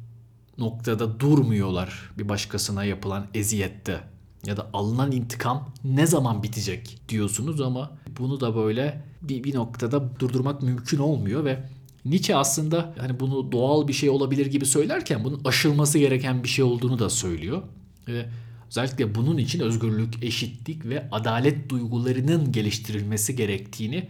noktada 0.57 1.19
durmuyorlar 1.19 2.11
bir 2.17 2.29
başkasına 2.29 2.83
yapılan 2.83 3.27
eziyette 3.33 4.01
ya 4.45 4.57
da 4.57 4.69
alınan 4.73 5.11
intikam 5.11 5.69
ne 5.83 6.07
zaman 6.07 6.43
bitecek 6.43 7.01
diyorsunuz 7.09 7.61
ama 7.61 7.91
bunu 8.19 8.39
da 8.39 8.55
böyle 8.55 9.03
bir, 9.21 9.43
bir 9.43 9.55
noktada 9.55 10.19
durdurmak 10.19 10.61
mümkün 10.61 10.97
olmuyor 10.97 11.45
ve 11.45 11.63
Nietzsche 12.05 12.35
aslında 12.35 12.93
hani 12.99 13.19
bunu 13.19 13.51
doğal 13.51 13.87
bir 13.87 13.93
şey 13.93 14.09
olabilir 14.09 14.45
gibi 14.45 14.65
söylerken 14.65 15.23
bunun 15.23 15.41
aşılması 15.45 15.99
gereken 15.99 16.43
bir 16.43 16.49
şey 16.49 16.65
olduğunu 16.65 16.99
da 16.99 17.09
söylüyor. 17.09 17.63
Ve 18.07 18.25
özellikle 18.67 19.15
bunun 19.15 19.37
için 19.37 19.59
özgürlük, 19.59 20.23
eşitlik 20.23 20.85
ve 20.85 21.07
adalet 21.11 21.69
duygularının 21.69 22.51
geliştirilmesi 22.51 23.35
gerektiğini 23.35 24.09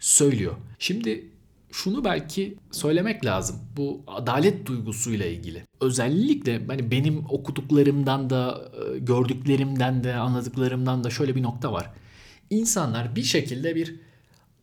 söylüyor. 0.00 0.54
Şimdi 0.78 1.24
şunu 1.72 2.04
belki 2.04 2.56
söylemek 2.70 3.24
lazım. 3.24 3.56
Bu 3.76 4.00
adalet 4.06 4.66
duygusuyla 4.66 5.26
ilgili. 5.26 5.62
Özellikle 5.80 6.66
hani 6.66 6.90
benim 6.90 7.24
okuduklarımdan 7.28 8.30
da, 8.30 8.70
e, 8.94 8.98
gördüklerimden 8.98 10.04
de, 10.04 10.14
anladıklarımdan 10.14 11.04
da 11.04 11.10
şöyle 11.10 11.34
bir 11.34 11.42
nokta 11.42 11.72
var. 11.72 11.90
İnsanlar 12.50 13.16
bir 13.16 13.22
şekilde 13.22 13.74
bir 13.74 13.96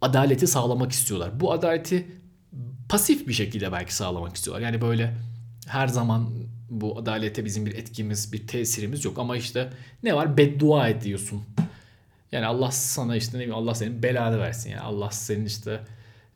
adaleti 0.02 0.48
sağlamak 0.48 0.92
istiyorlar. 0.92 1.40
Bu 1.40 1.52
adaleti 1.52 2.08
pasif 2.90 3.28
bir 3.28 3.34
şekilde 3.34 3.72
belki 3.72 3.96
sağlamak 3.96 4.36
istiyorlar. 4.36 4.66
Yani 4.66 4.82
böyle 4.82 5.14
her 5.68 5.88
zaman 5.88 6.30
bu 6.70 7.00
adalete 7.00 7.46
bizim 7.46 7.66
bir 7.66 7.76
etkimiz, 7.76 8.34
bir 8.34 8.48
tesirimiz 8.48 9.06
yok 9.06 9.20
ama 9.20 9.38
işte 9.38 9.70
ne 10.04 10.16
var? 10.16 10.38
Beddua 10.38 10.90
ediyorsun. 10.90 11.42
Yani 12.32 12.46
Allah 12.46 12.72
sana 12.72 13.16
işte 13.16 13.38
ne 13.38 13.42
bileyim 13.42 13.56
Allah 13.56 13.76
senin 13.76 14.04
belanı 14.04 14.40
versin 14.40 14.70
yani 14.70 14.82
Allah 14.82 15.12
senin 15.12 15.46
işte 15.46 15.80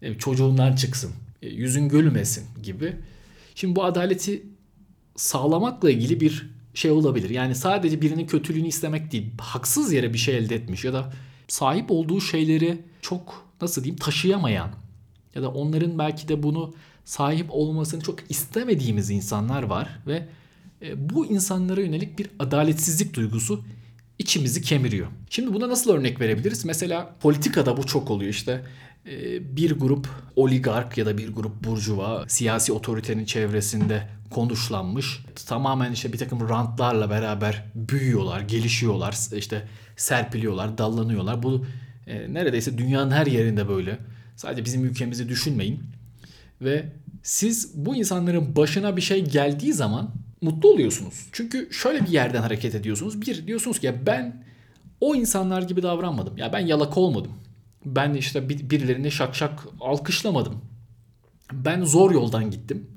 bileyim, 0.01 0.17
çocuğundan 0.17 0.75
çıksın, 0.75 1.11
e, 1.41 1.49
yüzün 1.49 1.89
gülmesin 1.89 2.45
gibi. 2.63 2.95
Şimdi 3.55 3.75
bu 3.75 3.83
adaleti 3.83 4.43
sağlamakla 5.15 5.91
ilgili 5.91 6.19
bir 6.19 6.49
şey 6.73 6.91
olabilir. 6.91 7.29
Yani 7.29 7.55
sadece 7.55 8.01
birinin 8.01 8.27
kötülüğünü 8.27 8.67
istemek 8.67 9.11
değil, 9.11 9.31
haksız 9.37 9.93
yere 9.93 10.13
bir 10.13 10.17
şey 10.17 10.37
elde 10.37 10.55
etmiş 10.55 10.85
ya 10.85 10.93
da 10.93 11.13
sahip 11.47 11.91
olduğu 11.91 12.21
şeyleri 12.21 12.81
çok 13.01 13.45
nasıl 13.61 13.83
diyeyim 13.83 13.99
taşıyamayan 13.99 14.82
ya 15.35 15.41
da 15.41 15.49
onların 15.49 15.99
belki 15.99 16.27
de 16.27 16.43
bunu 16.43 16.73
sahip 17.05 17.47
olmasını 17.49 18.01
çok 18.01 18.31
istemediğimiz 18.31 19.09
insanlar 19.09 19.63
var 19.63 19.99
ve 20.07 20.27
e, 20.81 21.09
bu 21.09 21.25
insanlara 21.25 21.81
yönelik 21.81 22.19
bir 22.19 22.29
adaletsizlik 22.39 23.13
duygusu 23.13 23.63
içimizi 24.19 24.61
kemiriyor. 24.61 25.07
Şimdi 25.29 25.53
buna 25.53 25.69
nasıl 25.69 25.93
örnek 25.93 26.21
verebiliriz? 26.21 26.65
Mesela 26.65 27.15
politikada 27.21 27.77
bu 27.77 27.85
çok 27.85 28.11
oluyor 28.11 28.31
işte 28.31 28.63
e, 29.05 29.55
bir 29.55 29.71
grup 29.71 30.07
oligark 30.35 30.97
ya 30.97 31.05
da 31.05 31.17
bir 31.17 31.33
grup 31.33 31.63
burjuva 31.63 32.25
siyasi 32.27 32.73
otoritenin 32.73 33.25
çevresinde 33.25 34.09
konuşlanmış. 34.29 35.19
Tamamen 35.47 35.91
işte 35.91 36.13
bir 36.13 36.17
takım 36.17 36.49
rantlarla 36.49 37.09
beraber 37.09 37.65
büyüyorlar, 37.75 38.41
gelişiyorlar, 38.41 39.17
işte 39.37 39.67
serpiliyorlar, 39.97 40.77
dallanıyorlar. 40.77 41.43
Bu 41.43 41.65
e, 42.07 42.33
neredeyse 42.33 42.77
dünyanın 42.77 43.11
her 43.11 43.25
yerinde 43.25 43.69
böyle. 43.69 43.99
Sadece 44.43 44.65
bizim 44.65 44.85
ülkemizi 44.85 45.29
düşünmeyin. 45.29 45.83
Ve 46.61 46.85
siz 47.21 47.71
bu 47.85 47.95
insanların 47.95 48.55
başına 48.55 48.97
bir 48.97 49.01
şey 49.01 49.25
geldiği 49.25 49.73
zaman 49.73 50.11
mutlu 50.41 50.69
oluyorsunuz. 50.69 51.27
Çünkü 51.31 51.69
şöyle 51.71 52.01
bir 52.01 52.07
yerden 52.07 52.41
hareket 52.41 52.75
ediyorsunuz. 52.75 53.21
Bir 53.21 53.47
diyorsunuz 53.47 53.79
ki 53.79 53.85
ya 53.85 54.05
ben 54.05 54.43
o 55.01 55.15
insanlar 55.15 55.61
gibi 55.61 55.83
davranmadım. 55.83 56.37
Ya 56.37 56.53
ben 56.53 56.59
yalak 56.59 56.97
olmadım. 56.97 57.31
Ben 57.85 58.13
işte 58.13 58.49
birilerini 58.49 59.11
şak 59.11 59.35
şak 59.35 59.67
alkışlamadım. 59.79 60.61
Ben 61.53 61.83
zor 61.83 62.11
yoldan 62.11 62.51
gittim. 62.51 62.87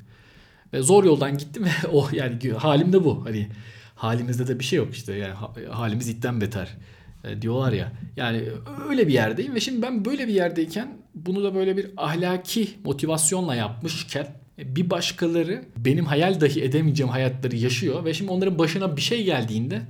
Ve 0.72 0.82
zor 0.82 1.04
yoldan 1.04 1.38
gittim 1.38 1.64
ve 1.64 1.88
o 1.92 2.08
yani 2.12 2.50
halim 2.50 2.92
de 2.92 3.04
bu. 3.04 3.24
Hani 3.24 3.48
halimizde 3.94 4.46
de 4.46 4.58
bir 4.58 4.64
şey 4.64 4.76
yok 4.76 4.94
işte. 4.94 5.14
Yani 5.14 5.34
halimiz 5.70 6.08
itten 6.08 6.40
beter. 6.40 6.76
E, 7.24 7.42
diyorlar 7.42 7.72
ya. 7.72 7.92
Yani 8.16 8.44
öyle 8.88 9.08
bir 9.08 9.12
yerdeyim 9.12 9.54
ve 9.54 9.60
şimdi 9.60 9.82
ben 9.82 10.04
böyle 10.04 10.28
bir 10.28 10.32
yerdeyken 10.32 11.05
bunu 11.16 11.44
da 11.44 11.54
böyle 11.54 11.76
bir 11.76 11.90
ahlaki 11.96 12.68
motivasyonla 12.84 13.54
yapmışken 13.54 14.36
e, 14.58 14.76
bir 14.76 14.90
başkaları 14.90 15.64
benim 15.76 16.04
hayal 16.04 16.40
dahi 16.40 16.62
edemeyeceğim 16.62 17.10
hayatları 17.10 17.56
yaşıyor 17.56 18.04
ve 18.04 18.14
şimdi 18.14 18.30
onların 18.30 18.58
başına 18.58 18.96
bir 18.96 19.02
şey 19.02 19.24
geldiğinde 19.24 19.82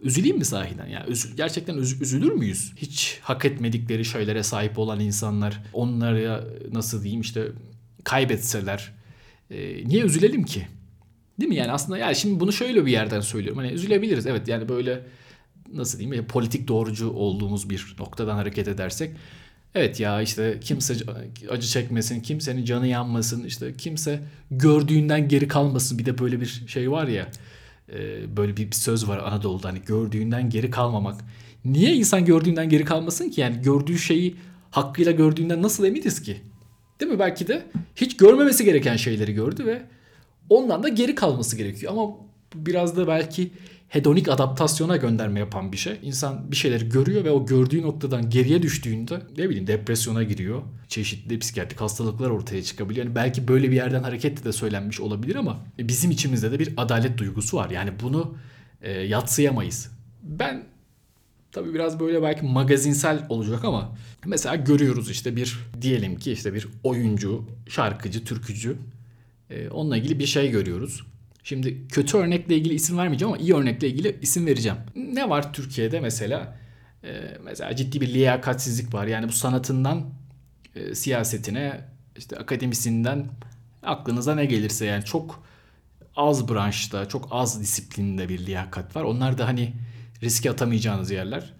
üzüleyim 0.00 0.38
mi 0.38 0.44
sahiden? 0.44 0.86
Yani 0.86 1.10
üz- 1.10 1.36
gerçekten 1.36 1.74
üz- 1.74 2.02
üzülür 2.02 2.32
müyüz? 2.32 2.72
Hiç 2.76 3.18
hak 3.22 3.44
etmedikleri 3.44 4.04
şeylere 4.04 4.42
sahip 4.42 4.78
olan 4.78 5.00
insanlar 5.00 5.62
onlara 5.72 6.44
nasıl 6.72 7.02
diyeyim 7.02 7.20
işte 7.20 7.48
kaybetseler 8.04 8.92
e, 9.50 9.88
niye 9.88 10.02
üzülelim 10.02 10.44
ki? 10.44 10.66
Değil 11.40 11.48
mi? 11.48 11.56
Yani 11.56 11.72
aslında 11.72 11.98
yani 11.98 12.16
şimdi 12.16 12.40
bunu 12.40 12.52
şöyle 12.52 12.86
bir 12.86 12.92
yerden 12.92 13.20
söylüyorum. 13.20 13.62
Hani 13.62 13.72
üzülebiliriz. 13.72 14.26
Evet 14.26 14.48
yani 14.48 14.68
böyle 14.68 15.02
nasıl 15.72 15.98
diyeyim 15.98 16.26
politik 16.26 16.68
doğrucu 16.68 17.10
olduğumuz 17.10 17.70
bir 17.70 17.96
noktadan 17.98 18.36
hareket 18.36 18.68
edersek 18.68 19.10
evet 19.74 20.00
ya 20.00 20.22
işte 20.22 20.58
kimse 20.60 20.94
acı 21.50 21.66
çekmesin, 21.66 22.20
kimsenin 22.20 22.64
canı 22.64 22.86
yanmasın, 22.86 23.44
işte 23.44 23.74
kimse 23.78 24.20
gördüğünden 24.50 25.28
geri 25.28 25.48
kalmasın. 25.48 25.98
Bir 25.98 26.06
de 26.06 26.18
böyle 26.18 26.40
bir 26.40 26.64
şey 26.66 26.90
var 26.90 27.06
ya 27.06 27.28
e, 27.92 28.36
böyle 28.36 28.56
bir 28.56 28.72
söz 28.72 29.08
var 29.08 29.18
Anadolu'da 29.18 29.68
hani 29.68 29.82
gördüğünden 29.86 30.50
geri 30.50 30.70
kalmamak. 30.70 31.20
Niye 31.64 31.94
insan 31.94 32.24
gördüğünden 32.24 32.68
geri 32.68 32.84
kalmasın 32.84 33.30
ki? 33.30 33.40
Yani 33.40 33.62
gördüğü 33.62 33.98
şeyi 33.98 34.36
hakkıyla 34.70 35.12
gördüğünden 35.12 35.62
nasıl 35.62 35.84
eminiz 35.84 36.22
ki? 36.22 36.36
Değil 37.00 37.12
mi? 37.12 37.18
Belki 37.18 37.48
de 37.48 37.62
hiç 37.96 38.16
görmemesi 38.16 38.64
gereken 38.64 38.96
şeyleri 38.96 39.34
gördü 39.34 39.66
ve 39.66 39.82
ondan 40.48 40.82
da 40.82 40.88
geri 40.88 41.14
kalması 41.14 41.56
gerekiyor. 41.56 41.92
Ama 41.92 42.16
biraz 42.54 42.96
da 42.96 43.06
belki 43.08 43.50
hedonik 43.94 44.28
adaptasyona 44.28 44.96
gönderme 44.96 45.40
yapan 45.40 45.72
bir 45.72 45.76
şey. 45.76 45.98
İnsan 46.02 46.50
bir 46.50 46.56
şeyleri 46.56 46.88
görüyor 46.88 47.24
ve 47.24 47.30
o 47.30 47.46
gördüğü 47.46 47.82
noktadan 47.82 48.30
geriye 48.30 48.62
düştüğünde 48.62 49.20
ne 49.38 49.48
bileyim 49.48 49.66
depresyona 49.66 50.22
giriyor. 50.22 50.62
Çeşitli 50.88 51.38
psikiyatrik 51.38 51.80
hastalıklar 51.80 52.30
ortaya 52.30 52.62
çıkabiliyor. 52.62 53.06
Yani 53.06 53.14
belki 53.14 53.48
böyle 53.48 53.70
bir 53.70 53.76
yerden 53.76 54.02
hareketle 54.02 54.44
de 54.44 54.52
söylenmiş 54.52 55.00
olabilir 55.00 55.34
ama 55.34 55.58
bizim 55.78 56.10
içimizde 56.10 56.52
de 56.52 56.58
bir 56.58 56.74
adalet 56.76 57.18
duygusu 57.18 57.56
var. 57.56 57.70
Yani 57.70 57.90
bunu 58.02 58.34
e, 58.82 58.90
yatsıyamayız. 58.92 59.90
Ben 60.22 60.64
tabii 61.52 61.74
biraz 61.74 62.00
böyle 62.00 62.22
belki 62.22 62.44
magazinsel 62.44 63.26
olacak 63.28 63.64
ama 63.64 63.96
mesela 64.26 64.56
görüyoruz 64.56 65.10
işte 65.10 65.36
bir 65.36 65.58
diyelim 65.82 66.18
ki 66.18 66.32
işte 66.32 66.54
bir 66.54 66.68
oyuncu, 66.82 67.44
şarkıcı, 67.68 68.24
türkücü 68.24 68.76
E, 69.50 69.68
onunla 69.68 69.96
ilgili 69.96 70.18
bir 70.18 70.26
şey 70.26 70.50
görüyoruz. 70.50 71.06
Şimdi 71.44 71.88
kötü 71.88 72.16
örnekle 72.16 72.56
ilgili 72.56 72.74
isim 72.74 72.98
vermeyeceğim 72.98 73.34
ama 73.34 73.42
iyi 73.42 73.54
örnekle 73.54 73.88
ilgili 73.88 74.18
isim 74.22 74.46
vereceğim. 74.46 74.78
Ne 74.94 75.30
var 75.30 75.52
Türkiye'de 75.52 76.00
mesela? 76.00 76.56
E, 77.04 77.38
mesela 77.44 77.76
ciddi 77.76 78.00
bir 78.00 78.14
liyakatsizlik 78.14 78.94
var. 78.94 79.06
Yani 79.06 79.28
bu 79.28 79.32
sanatından 79.32 80.04
e, 80.74 80.94
siyasetine, 80.94 81.80
işte 82.16 82.36
akademisinden 82.36 83.26
aklınıza 83.82 84.34
ne 84.34 84.44
gelirse 84.44 84.86
yani 84.86 85.04
çok 85.04 85.44
az 86.16 86.48
branşta, 86.48 87.08
çok 87.08 87.28
az 87.30 87.60
disiplinde 87.60 88.28
bir 88.28 88.46
liyakat 88.46 88.96
var. 88.96 89.02
Onlar 89.02 89.38
da 89.38 89.46
hani 89.46 89.72
riske 90.22 90.50
atamayacağınız 90.50 91.10
yerler. 91.10 91.54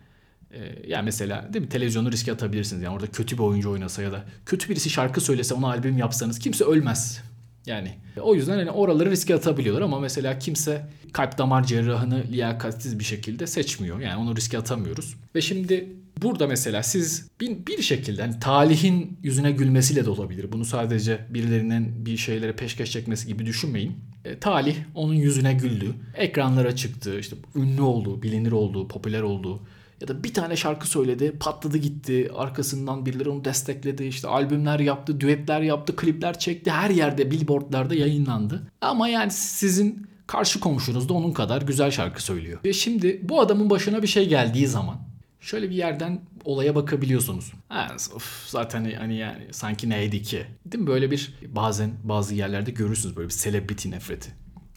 Ee, 0.51 0.59
yani 0.87 1.05
mesela 1.05 1.49
değil 1.53 1.65
mi 1.65 1.69
televizyonu 1.69 2.13
riske 2.13 2.33
atabilirsiniz. 2.33 2.83
Yani 2.83 2.95
orada 2.95 3.07
kötü 3.07 3.39
bir 3.39 3.43
oyuncu 3.43 3.71
oynasa 3.71 4.03
ya 4.03 4.13
da 4.13 4.25
kötü 4.47 4.69
birisi 4.69 4.91
şarkı 4.91 5.21
söylese 5.21 5.55
ona 5.55 5.67
albüm 5.67 5.99
yapsanız 5.99 6.39
kimse 6.39 6.65
ölmez. 6.65 7.23
Yani 7.67 7.91
o 8.21 8.35
yüzden 8.35 8.59
hani 8.59 8.71
oraları 8.71 9.11
riske 9.11 9.35
atabiliyorlar 9.35 9.83
ama 9.83 10.01
mesela 10.01 10.39
kimse 10.39 10.87
kalp 11.13 11.39
damar 11.39 11.65
cerrahını 11.65 12.25
liyakatsiz 12.33 12.99
bir 12.99 13.05
şekilde 13.05 13.47
seçmiyor. 13.47 14.01
Yani 14.01 14.17
onu 14.23 14.37
riske 14.37 14.59
atamıyoruz. 14.59 15.15
Ve 15.35 15.41
şimdi 15.41 15.89
burada 16.23 16.47
mesela 16.47 16.83
siz 16.83 17.29
bir, 17.41 17.67
bir 17.67 17.83
şekilde 17.83 18.23
hani 18.23 18.39
talihin 18.41 19.19
yüzüne 19.23 19.53
gülmesiyle 19.53 20.05
de 20.05 20.11
olabilir. 20.11 20.53
Bunu 20.53 20.65
sadece 20.65 21.27
birilerinin 21.31 22.07
bir 22.07 22.17
şeylere 22.17 22.53
peşkeş 22.53 22.91
çekmesi 22.93 23.27
gibi 23.27 23.47
düşünmeyin. 23.47 23.93
E, 24.25 24.39
talih 24.39 24.77
onun 24.95 25.15
yüzüne 25.15 25.53
güldü. 25.55 25.95
Ekranlara 26.17 26.77
çıktı. 26.77 27.19
işte 27.19 27.37
ünlü 27.55 27.83
oldu, 27.83 28.23
bilinir 28.23 28.53
oldu, 28.53 28.89
popüler 28.89 29.23
oldu. 29.23 29.61
Ya 30.05 30.09
da 30.09 30.25
bir 30.25 30.35
tane 30.35 30.57
şarkı 30.57 30.89
söyledi, 30.89 31.33
patladı 31.41 31.79
gitti. 31.79 32.31
Arkasından 32.35 33.07
birileri 33.07 33.29
onu 33.29 33.45
destekledi. 33.45 34.05
İşte 34.05 34.29
albümler 34.29 34.81
yaptı, 34.81 35.21
düetler 35.21 35.61
yaptı, 35.61 35.97
klipler 35.97 36.39
çekti. 36.39 36.71
Her 36.71 36.91
yerde, 36.91 37.31
billboardlarda 37.31 37.95
yayınlandı. 37.95 38.71
Ama 38.81 39.09
yani 39.09 39.31
sizin 39.31 40.07
karşı 40.27 40.61
komşunuz 40.61 41.09
da 41.09 41.13
onun 41.13 41.33
kadar 41.33 41.63
güzel 41.63 41.91
şarkı 41.91 42.23
söylüyor. 42.23 42.61
Ve 42.65 42.73
şimdi 42.73 43.21
bu 43.23 43.41
adamın 43.41 43.71
başına 43.71 44.03
bir 44.03 44.07
şey 44.07 44.29
geldiği 44.29 44.67
zaman 44.67 44.97
şöyle 45.41 45.71
bir 45.71 45.77
yerden 45.77 46.21
olaya 46.45 46.75
bakabiliyorsunuz. 46.75 47.53
Ha, 47.69 47.89
of, 48.15 48.47
zaten 48.47 48.93
hani 48.99 49.17
yani 49.17 49.49
sanki 49.51 49.91
neydi 49.91 50.23
ki? 50.23 50.47
Değil 50.67 50.83
mi? 50.83 50.87
Böyle 50.87 51.11
bir 51.11 51.35
bazen 51.49 51.93
bazı 52.03 52.35
yerlerde 52.35 52.71
görürsünüz 52.71 53.17
böyle 53.17 53.29
bir 53.29 53.35
celebrity 53.35 53.91
nefreti. 53.91 54.31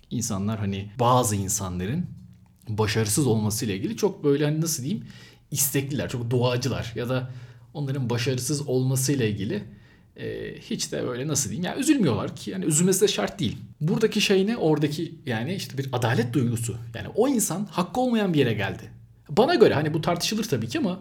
İnsanlar 0.09 0.59
hani 0.59 0.91
bazı 0.99 1.35
insanların 1.35 2.05
başarısız 2.67 3.27
olmasıyla 3.27 3.75
ilgili 3.75 3.97
çok 3.97 4.23
böyle 4.23 4.45
hani 4.45 4.61
nasıl 4.61 4.83
diyeyim 4.83 5.05
istekliler, 5.51 6.09
çok 6.09 6.31
doğacılar 6.31 6.91
ya 6.95 7.09
da 7.09 7.31
onların 7.73 8.09
başarısız 8.09 8.67
olmasıyla 8.67 9.25
ilgili 9.25 9.63
e, 10.17 10.55
hiç 10.59 10.91
de 10.91 11.07
böyle 11.07 11.27
nasıl 11.27 11.49
diyeyim 11.49 11.65
yani 11.65 11.81
üzülmüyorlar 11.81 12.35
ki 12.35 12.51
yani 12.51 12.65
üzülmesi 12.65 13.01
de 13.01 13.07
şart 13.07 13.39
değil. 13.39 13.57
Buradaki 13.81 14.21
şey 14.21 14.47
ne? 14.47 14.57
Oradaki 14.57 15.15
yani 15.25 15.55
işte 15.55 15.77
bir 15.77 15.89
adalet 15.91 16.33
duygusu. 16.33 16.77
Yani 16.95 17.07
o 17.15 17.27
insan 17.27 17.65
hakkı 17.71 18.01
olmayan 18.01 18.33
bir 18.33 18.39
yere 18.39 18.53
geldi. 18.53 18.91
Bana 19.29 19.55
göre 19.55 19.73
hani 19.73 19.93
bu 19.93 20.01
tartışılır 20.01 20.43
tabii 20.43 20.67
ki 20.67 20.79
ama 20.79 20.99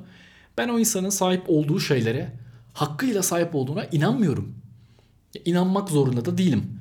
ben 0.59 0.69
o 0.69 0.79
insanın 0.79 1.11
sahip 1.11 1.43
olduğu 1.47 1.81
şeylere 1.81 2.33
hakkıyla 2.73 3.23
sahip 3.23 3.55
olduğuna 3.55 3.85
inanmıyorum. 3.85 4.55
İnanmak 5.45 5.89
zorunda 5.89 6.25
da 6.25 6.39
değilim. 6.39 6.81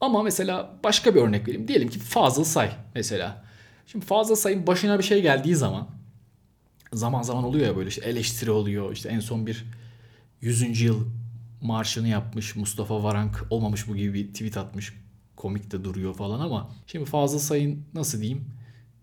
Ama 0.00 0.22
mesela 0.22 0.78
başka 0.84 1.14
bir 1.14 1.20
örnek 1.20 1.48
vereyim. 1.48 1.68
Diyelim 1.68 1.88
ki 1.88 1.98
Fazıl 1.98 2.44
Say 2.44 2.70
mesela. 2.94 3.44
Şimdi 3.92 4.06
Fazıl 4.06 4.34
Say'ın 4.34 4.66
başına 4.66 4.98
bir 4.98 5.04
şey 5.04 5.22
geldiği 5.22 5.56
zaman 5.56 5.88
zaman 6.92 7.22
zaman 7.22 7.44
oluyor 7.44 7.66
ya 7.66 7.76
böyle 7.76 7.88
işte 7.88 8.04
eleştiri 8.04 8.50
oluyor. 8.50 8.92
İşte 8.92 9.08
en 9.08 9.20
son 9.20 9.46
bir 9.46 9.64
100. 10.40 10.80
yıl 10.80 11.06
marşını 11.62 12.08
yapmış 12.08 12.56
Mustafa 12.56 13.02
Varank 13.02 13.46
olmamış 13.50 13.88
bu 13.88 13.96
gibi 13.96 14.14
bir 14.14 14.28
tweet 14.28 14.56
atmış. 14.56 14.92
Komik 15.36 15.70
de 15.70 15.84
duruyor 15.84 16.14
falan 16.14 16.40
ama 16.40 16.70
şimdi 16.86 17.04
Fazıl 17.04 17.38
Say'ın 17.38 17.84
nasıl 17.94 18.20
diyeyim 18.20 18.44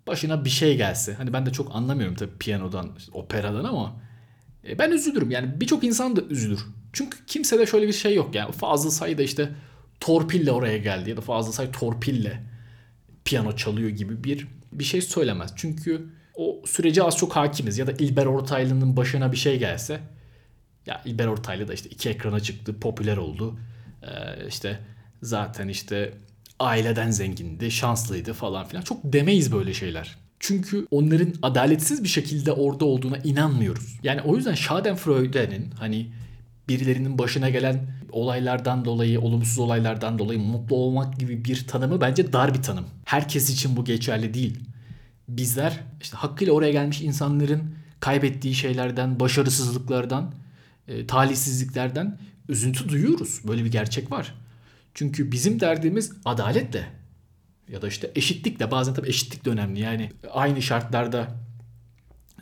başına 0.08 0.46
bir 0.46 0.50
şey 0.50 0.77
gelse. 0.77 1.13
Hani 1.13 1.34
ben 1.34 1.46
de 1.46 1.51
çok 1.51 1.75
anlamıyorum 1.75 2.15
tabii 2.15 2.38
piyanodan, 2.39 2.92
işte 2.98 3.12
operadan 3.12 3.63
ama 3.63 3.96
e, 4.67 4.80
ben 4.80 4.91
üzülürüm. 4.91 5.32
Yani 5.32 5.62
birçok 5.62 5.84
insan 5.84 6.15
da 6.15 6.21
üzülür. 6.21 6.65
Çünkü 6.93 7.26
kimsede 7.28 7.65
şöyle 7.65 7.88
bir 7.88 7.93
şey 7.93 8.15
yok. 8.15 8.36
Yani 8.36 8.52
Fazıl 8.52 8.89
Say 8.89 9.17
da 9.17 9.21
işte 9.21 9.52
torpille 10.00 10.52
oraya 10.52 10.78
geldi 10.78 11.10
ya 11.10 11.17
da 11.17 11.21
Fazıl 11.21 11.52
Say 11.52 11.71
torpille 11.71 12.43
piyano 13.26 13.56
çalıyor 13.56 13.89
gibi 13.89 14.24
bir 14.24 14.48
bir 14.80 14.84
şey 14.84 15.02
söylemez. 15.02 15.54
Çünkü 15.56 16.10
o 16.36 16.62
sürece 16.66 17.04
az 17.04 17.18
çok 17.18 17.36
hakimiz. 17.36 17.78
Ya 17.78 17.88
da 17.88 17.92
İlber 17.92 18.26
Ortaylı'nın 18.26 18.98
başına 18.98 19.32
bir 19.32 19.38
şey 19.38 19.60
gelse 19.60 20.00
ya 20.86 21.02
İlber 21.06 21.28
Ortaylı 21.28 21.68
da 21.68 21.74
işte 21.74 21.90
iki 21.90 22.10
ekrana 22.10 22.40
çıktı, 22.40 22.80
popüler 22.80 23.18
oldu. 23.18 23.60
Ee, 24.04 24.08
işte 24.48 24.80
zaten 25.22 25.68
işte 25.68 26.14
aileden 26.60 27.12
zengindi, 27.12 27.72
şanslıydı 27.72 28.34
falan 28.34 28.68
filan. 28.68 28.82
Çok 28.82 29.00
demeyiz 29.04 29.52
böyle 29.52 29.74
şeyler. 29.74 30.16
Çünkü 30.40 30.88
onların 30.92 31.34
adaletsiz 31.42 32.04
bir 32.04 32.10
şekilde 32.10 32.52
orada 32.52 32.86
olduğuna 32.86 33.18
inanmıyoruz. 33.18 34.00
Yani 34.04 34.22
o 34.22 34.36
yüzden 34.36 34.54
Schadenfreude'nin 34.54 35.72
hani 35.72 36.12
birilerinin 36.69 37.17
başına 37.17 37.49
gelen 37.49 37.88
olaylardan 38.12 38.86
dolayı, 38.86 39.21
olumsuz 39.21 39.60
olaylardan 39.60 40.19
dolayı 40.19 40.39
mutlu 40.39 40.75
olmak 40.75 41.19
gibi 41.19 41.45
bir 41.45 41.67
tanımı 41.67 42.01
bence 42.01 42.34
dar 42.34 42.54
bir 42.54 42.62
tanım. 42.62 42.86
Herkes 43.06 43.49
için 43.49 43.75
bu 43.75 43.86
geçerli 43.86 44.34
değil. 44.34 44.60
Bizler 45.30 45.80
işte 46.01 46.17
hakkıyla 46.17 46.54
oraya 46.54 46.71
gelmiş 46.71 47.01
insanların 47.01 47.75
kaybettiği 47.99 48.56
şeylerden, 48.56 49.19
başarısızlıklardan, 49.19 50.34
e, 50.88 51.08
talihsizliklerden 51.08 52.19
üzüntü 52.49 52.89
duyuyoruz. 52.89 53.41
Böyle 53.47 53.63
bir 53.63 53.71
gerçek 53.71 54.12
var. 54.12 54.36
Çünkü 54.93 55.32
bizim 55.32 55.60
derdimiz 55.60 56.12
adaletle 56.25 56.88
ya 57.71 57.82
da 57.82 57.88
işte 57.88 58.12
eşitlikle 58.15 58.71
bazen 58.71 58.93
tabii 58.93 59.08
eşitlik 59.08 59.45
de 59.45 59.49
önemli. 59.49 59.80
Yani 59.80 60.12
aynı 60.32 60.62
şartlarda 60.62 61.28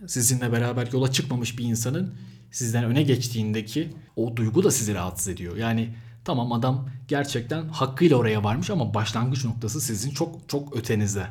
sizinle 0.08 0.52
beraber 0.52 0.92
yola 0.94 1.12
çıkmamış 1.12 1.58
bir 1.58 1.64
insanın 1.64 2.14
sizden 2.54 2.84
öne 2.84 3.04
geçtiğindeki 3.04 3.90
o 4.16 4.36
duygu 4.36 4.64
da 4.64 4.72
sizi 4.72 4.94
rahatsız 4.94 5.28
ediyor. 5.28 5.58
Yani 5.58 5.90
tamam 6.26 6.52
adam 6.52 6.90
gerçekten 7.08 7.68
hakkıyla 7.68 8.18
oraya 8.18 8.44
varmış 8.44 8.70
ama 8.70 8.94
başlangıç 8.94 9.46
noktası 9.46 9.82
sizin 9.82 10.12
çok 10.12 10.50
çok 10.50 10.76
ötenizde. 10.76 11.28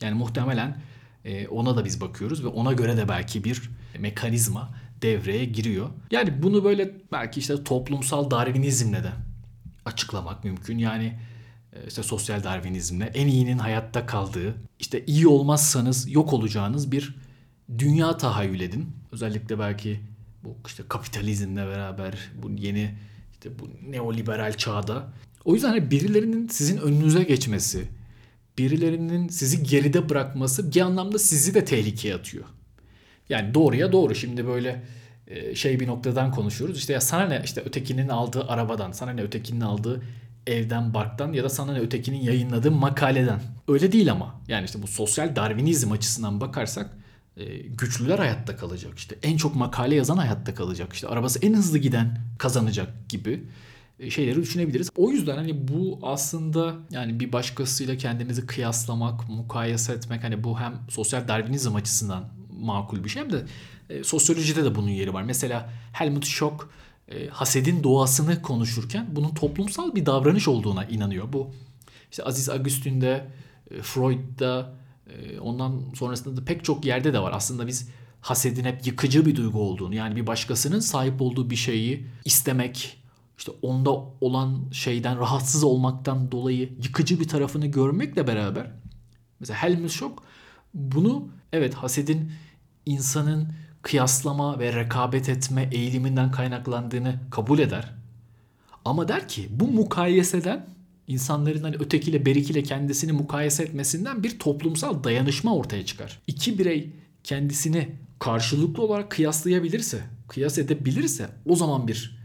Yani 0.00 0.14
muhtemelen 0.14 0.78
e, 1.24 1.48
ona 1.48 1.76
da 1.76 1.84
biz 1.84 2.00
bakıyoruz 2.00 2.44
ve 2.44 2.48
ona 2.48 2.72
göre 2.72 2.96
de 2.96 3.08
belki 3.08 3.44
bir 3.44 3.70
mekanizma 3.98 4.70
devreye 5.02 5.44
giriyor. 5.44 5.90
Yani 6.10 6.42
bunu 6.42 6.64
böyle 6.64 6.94
belki 7.12 7.40
işte 7.40 7.64
toplumsal 7.64 8.30
darwinizmle 8.30 9.02
de 9.04 9.12
açıklamak 9.84 10.44
mümkün. 10.44 10.78
Yani 10.78 11.18
e, 11.72 11.86
işte 11.88 12.02
sosyal 12.02 12.44
darwinizmle 12.44 13.04
en 13.04 13.26
iyinin 13.26 13.58
hayatta 13.58 14.06
kaldığı, 14.06 14.54
işte 14.78 15.04
iyi 15.06 15.28
olmazsanız 15.28 16.12
yok 16.12 16.32
olacağınız 16.32 16.92
bir 16.92 17.16
dünya 17.78 18.16
tahayyül 18.16 18.60
edin. 18.60 18.86
Özellikle 19.12 19.58
belki 19.58 20.00
bu 20.46 20.56
işte 20.66 20.82
kapitalizmle 20.88 21.66
beraber 21.66 22.14
bu 22.42 22.50
yeni 22.50 22.94
işte 23.32 23.50
bu 23.58 23.90
neoliberal 23.90 24.52
çağda. 24.52 25.12
O 25.44 25.54
yüzden 25.54 25.68
hani 25.68 25.90
birilerinin 25.90 26.48
sizin 26.48 26.78
önünüze 26.78 27.22
geçmesi, 27.22 27.88
birilerinin 28.58 29.28
sizi 29.28 29.62
geride 29.62 30.08
bırakması 30.08 30.74
bir 30.74 30.80
anlamda 30.80 31.18
sizi 31.18 31.54
de 31.54 31.64
tehlikeye 31.64 32.14
atıyor. 32.14 32.44
Yani 33.28 33.54
doğruya 33.54 33.92
doğru 33.92 34.14
şimdi 34.14 34.46
böyle 34.46 34.84
e, 35.26 35.54
şey 35.54 35.80
bir 35.80 35.86
noktadan 35.86 36.30
konuşuyoruz. 36.30 36.78
İşte 36.78 36.92
ya 36.92 37.00
sana 37.00 37.26
ne 37.28 37.42
işte 37.44 37.60
ötekinin 37.60 38.08
aldığı 38.08 38.44
arabadan, 38.48 38.92
sana 38.92 39.10
ne 39.10 39.22
ötekinin 39.22 39.60
aldığı 39.60 40.02
evden, 40.46 40.94
barktan 40.94 41.32
ya 41.32 41.44
da 41.44 41.48
sana 41.48 41.72
ne 41.72 41.78
ötekinin 41.78 42.20
yayınladığı 42.20 42.70
makaleden. 42.70 43.40
Öyle 43.68 43.92
değil 43.92 44.12
ama. 44.12 44.40
Yani 44.48 44.64
işte 44.64 44.82
bu 44.82 44.86
sosyal 44.86 45.36
darwinizm 45.36 45.92
açısından 45.92 46.40
bakarsak 46.40 46.90
güçlüler 47.68 48.18
hayatta 48.18 48.56
kalacak. 48.56 48.98
İşte 48.98 49.16
en 49.22 49.36
çok 49.36 49.56
makale 49.56 49.94
yazan 49.94 50.16
hayatta 50.16 50.54
kalacak. 50.54 50.92
İşte 50.92 51.08
arabası 51.08 51.38
en 51.42 51.54
hızlı 51.54 51.78
giden 51.78 52.18
kazanacak 52.38 53.08
gibi 53.08 53.44
e, 53.98 54.10
şeyleri 54.10 54.42
düşünebiliriz. 54.42 54.90
O 54.96 55.10
yüzden 55.10 55.36
hani 55.36 55.68
bu 55.68 55.98
aslında 56.02 56.74
yani 56.90 57.20
bir 57.20 57.32
başkasıyla 57.32 57.96
kendinizi 57.96 58.46
kıyaslamak, 58.46 59.28
mukayese 59.28 59.92
etmek 59.92 60.24
hani 60.24 60.44
bu 60.44 60.60
hem 60.60 60.74
sosyal 60.88 61.28
darwinizm 61.28 61.74
açısından 61.74 62.28
makul 62.60 63.04
bir 63.04 63.08
şey 63.08 63.22
hem 63.22 63.32
de 63.32 63.44
e, 63.90 64.04
sosyolojide 64.04 64.64
de 64.64 64.74
bunun 64.74 64.88
yeri 64.88 65.14
var. 65.14 65.22
Mesela 65.22 65.70
Helmut 65.92 66.26
Schock 66.26 66.68
e, 67.08 67.28
hasedin 67.28 67.82
doğasını 67.82 68.42
konuşurken 68.42 69.06
bunun 69.10 69.34
toplumsal 69.34 69.94
bir 69.94 70.06
davranış 70.06 70.48
olduğuna 70.48 70.84
inanıyor. 70.84 71.32
Bu 71.32 71.50
işte 72.10 72.22
Aziz 72.22 72.48
Agustin'de, 72.48 73.26
e, 73.70 73.82
Freud'da, 73.82 74.74
ondan 75.40 75.82
sonrasında 75.94 76.36
da 76.36 76.44
pek 76.44 76.64
çok 76.64 76.84
yerde 76.84 77.12
de 77.12 77.18
var. 77.18 77.32
Aslında 77.34 77.66
biz 77.66 77.88
hasedin 78.20 78.64
hep 78.64 78.86
yıkıcı 78.86 79.26
bir 79.26 79.36
duygu 79.36 79.60
olduğunu 79.60 79.94
yani 79.94 80.16
bir 80.16 80.26
başkasının 80.26 80.80
sahip 80.80 81.22
olduğu 81.22 81.50
bir 81.50 81.56
şeyi 81.56 82.06
istemek, 82.24 83.02
işte 83.38 83.52
onda 83.62 83.90
olan 84.20 84.70
şeyden 84.72 85.18
rahatsız 85.18 85.64
olmaktan 85.64 86.32
dolayı 86.32 86.72
yıkıcı 86.82 87.20
bir 87.20 87.28
tarafını 87.28 87.66
görmekle 87.66 88.26
beraber 88.26 88.70
mesela 89.40 89.62
Helmut 89.62 89.90
Schock 89.90 90.22
bunu 90.74 91.28
evet 91.52 91.74
hasedin 91.74 92.32
insanın 92.86 93.52
kıyaslama 93.82 94.58
ve 94.58 94.72
rekabet 94.72 95.28
etme 95.28 95.68
eğiliminden 95.72 96.30
kaynaklandığını 96.30 97.20
kabul 97.30 97.58
eder. 97.58 97.94
Ama 98.84 99.08
der 99.08 99.28
ki 99.28 99.48
bu 99.50 99.68
mukayeseden 99.68 100.66
insanların 101.08 101.62
hani 101.62 101.76
ötekiyle 101.76 102.26
berikiyle 102.26 102.62
kendisini 102.62 103.12
mukayese 103.12 103.62
etmesinden 103.62 104.22
bir 104.22 104.38
toplumsal 104.38 105.04
dayanışma 105.04 105.56
ortaya 105.56 105.86
çıkar. 105.86 106.18
İki 106.26 106.58
birey 106.58 106.90
kendisini 107.24 107.88
karşılıklı 108.18 108.82
olarak 108.82 109.10
kıyaslayabilirse, 109.10 110.00
kıyas 110.28 110.58
edebilirse 110.58 111.28
o 111.46 111.56
zaman 111.56 111.88
bir 111.88 112.18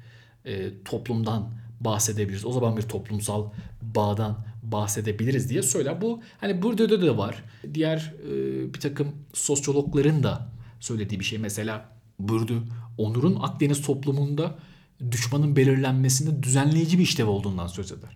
e, 0.45 0.83
toplumdan 0.85 1.51
bahsedebiliriz. 1.81 2.45
O 2.45 2.51
zaman 2.51 2.77
bir 2.77 2.81
toplumsal 2.81 3.49
bağdan 3.81 4.45
bahsedebiliriz 4.63 5.49
diye 5.49 5.61
söyler. 5.61 6.01
Bu 6.01 6.21
hani 6.37 6.61
burada 6.61 7.01
da, 7.01 7.17
var. 7.17 7.43
Diğer 7.73 8.13
e, 8.25 8.73
bir 8.73 8.79
takım 8.79 9.07
sosyologların 9.33 10.23
da 10.23 10.49
söylediği 10.79 11.19
bir 11.19 11.25
şey. 11.25 11.39
Mesela 11.39 11.89
Burdu, 12.19 12.63
Onur'un 12.97 13.37
Akdeniz 13.41 13.81
toplumunda 13.81 14.55
düşmanın 15.11 15.55
belirlenmesinde 15.55 16.43
düzenleyici 16.43 16.97
bir 16.97 17.03
işlev 17.03 17.27
olduğundan 17.27 17.67
söz 17.67 17.91
eder. 17.91 18.15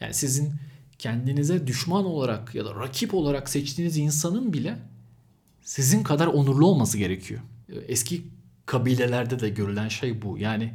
Yani 0.00 0.14
sizin 0.14 0.52
kendinize 0.98 1.66
düşman 1.66 2.04
olarak 2.04 2.54
ya 2.54 2.64
da 2.64 2.74
rakip 2.74 3.14
olarak 3.14 3.48
seçtiğiniz 3.48 3.96
insanın 3.96 4.52
bile 4.52 4.78
sizin 5.62 6.02
kadar 6.02 6.26
onurlu 6.26 6.66
olması 6.66 6.98
gerekiyor. 6.98 7.40
Eski 7.88 8.22
kabilelerde 8.66 9.40
de 9.40 9.48
görülen 9.48 9.88
şey 9.88 10.22
bu. 10.22 10.38
Yani 10.38 10.74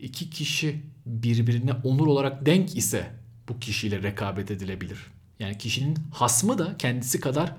iki 0.00 0.30
kişi 0.30 0.82
birbirine 1.06 1.72
onur 1.72 2.06
olarak 2.06 2.46
denk 2.46 2.76
ise 2.76 3.10
bu 3.48 3.58
kişiyle 3.58 4.02
rekabet 4.02 4.50
edilebilir. 4.50 4.98
Yani 5.38 5.58
kişinin 5.58 5.96
hasmı 6.12 6.58
da 6.58 6.76
kendisi 6.78 7.20
kadar 7.20 7.56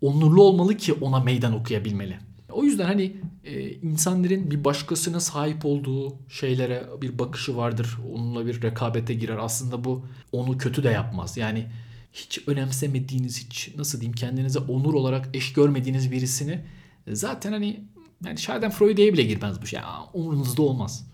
onurlu 0.00 0.42
olmalı 0.42 0.76
ki 0.76 0.92
ona 0.92 1.20
meydan 1.20 1.54
okuyabilmeli. 1.54 2.18
O 2.52 2.64
yüzden 2.64 2.84
hani 2.84 3.16
e, 3.46 3.70
insanların 3.70 4.50
bir 4.50 4.64
başkasına 4.64 5.20
sahip 5.20 5.64
olduğu 5.64 6.16
şeylere 6.28 6.86
bir 7.02 7.18
bakışı 7.18 7.56
vardır. 7.56 7.98
Onunla 8.14 8.46
bir 8.46 8.62
rekabete 8.62 9.14
girer. 9.14 9.38
Aslında 9.40 9.84
bu 9.84 10.06
onu 10.32 10.58
kötü 10.58 10.84
de 10.84 10.88
yapmaz. 10.88 11.36
Yani 11.36 11.66
hiç 12.12 12.48
önemsemediğiniz, 12.48 13.46
hiç 13.46 13.74
nasıl 13.76 14.00
diyeyim 14.00 14.14
kendinize 14.14 14.58
onur 14.58 14.94
olarak 14.94 15.28
eş 15.34 15.52
görmediğiniz 15.52 16.12
birisini 16.12 16.60
zaten 17.08 17.52
hani 17.52 17.80
yani 18.24 18.38
Schadenfreude'ye 18.38 19.12
bile 19.12 19.22
girmez 19.22 19.62
bu 19.62 19.66
şey. 19.66 19.80
Yani 19.80 20.06
umurunuzda 20.12 20.62
olmaz. 20.62 21.06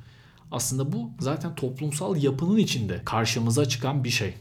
Aslında 0.50 0.92
bu 0.92 1.10
zaten 1.20 1.54
toplumsal 1.54 2.22
yapının 2.22 2.56
içinde 2.56 3.02
karşımıza 3.04 3.68
çıkan 3.68 4.04
bir 4.04 4.10
şey. 4.10 4.34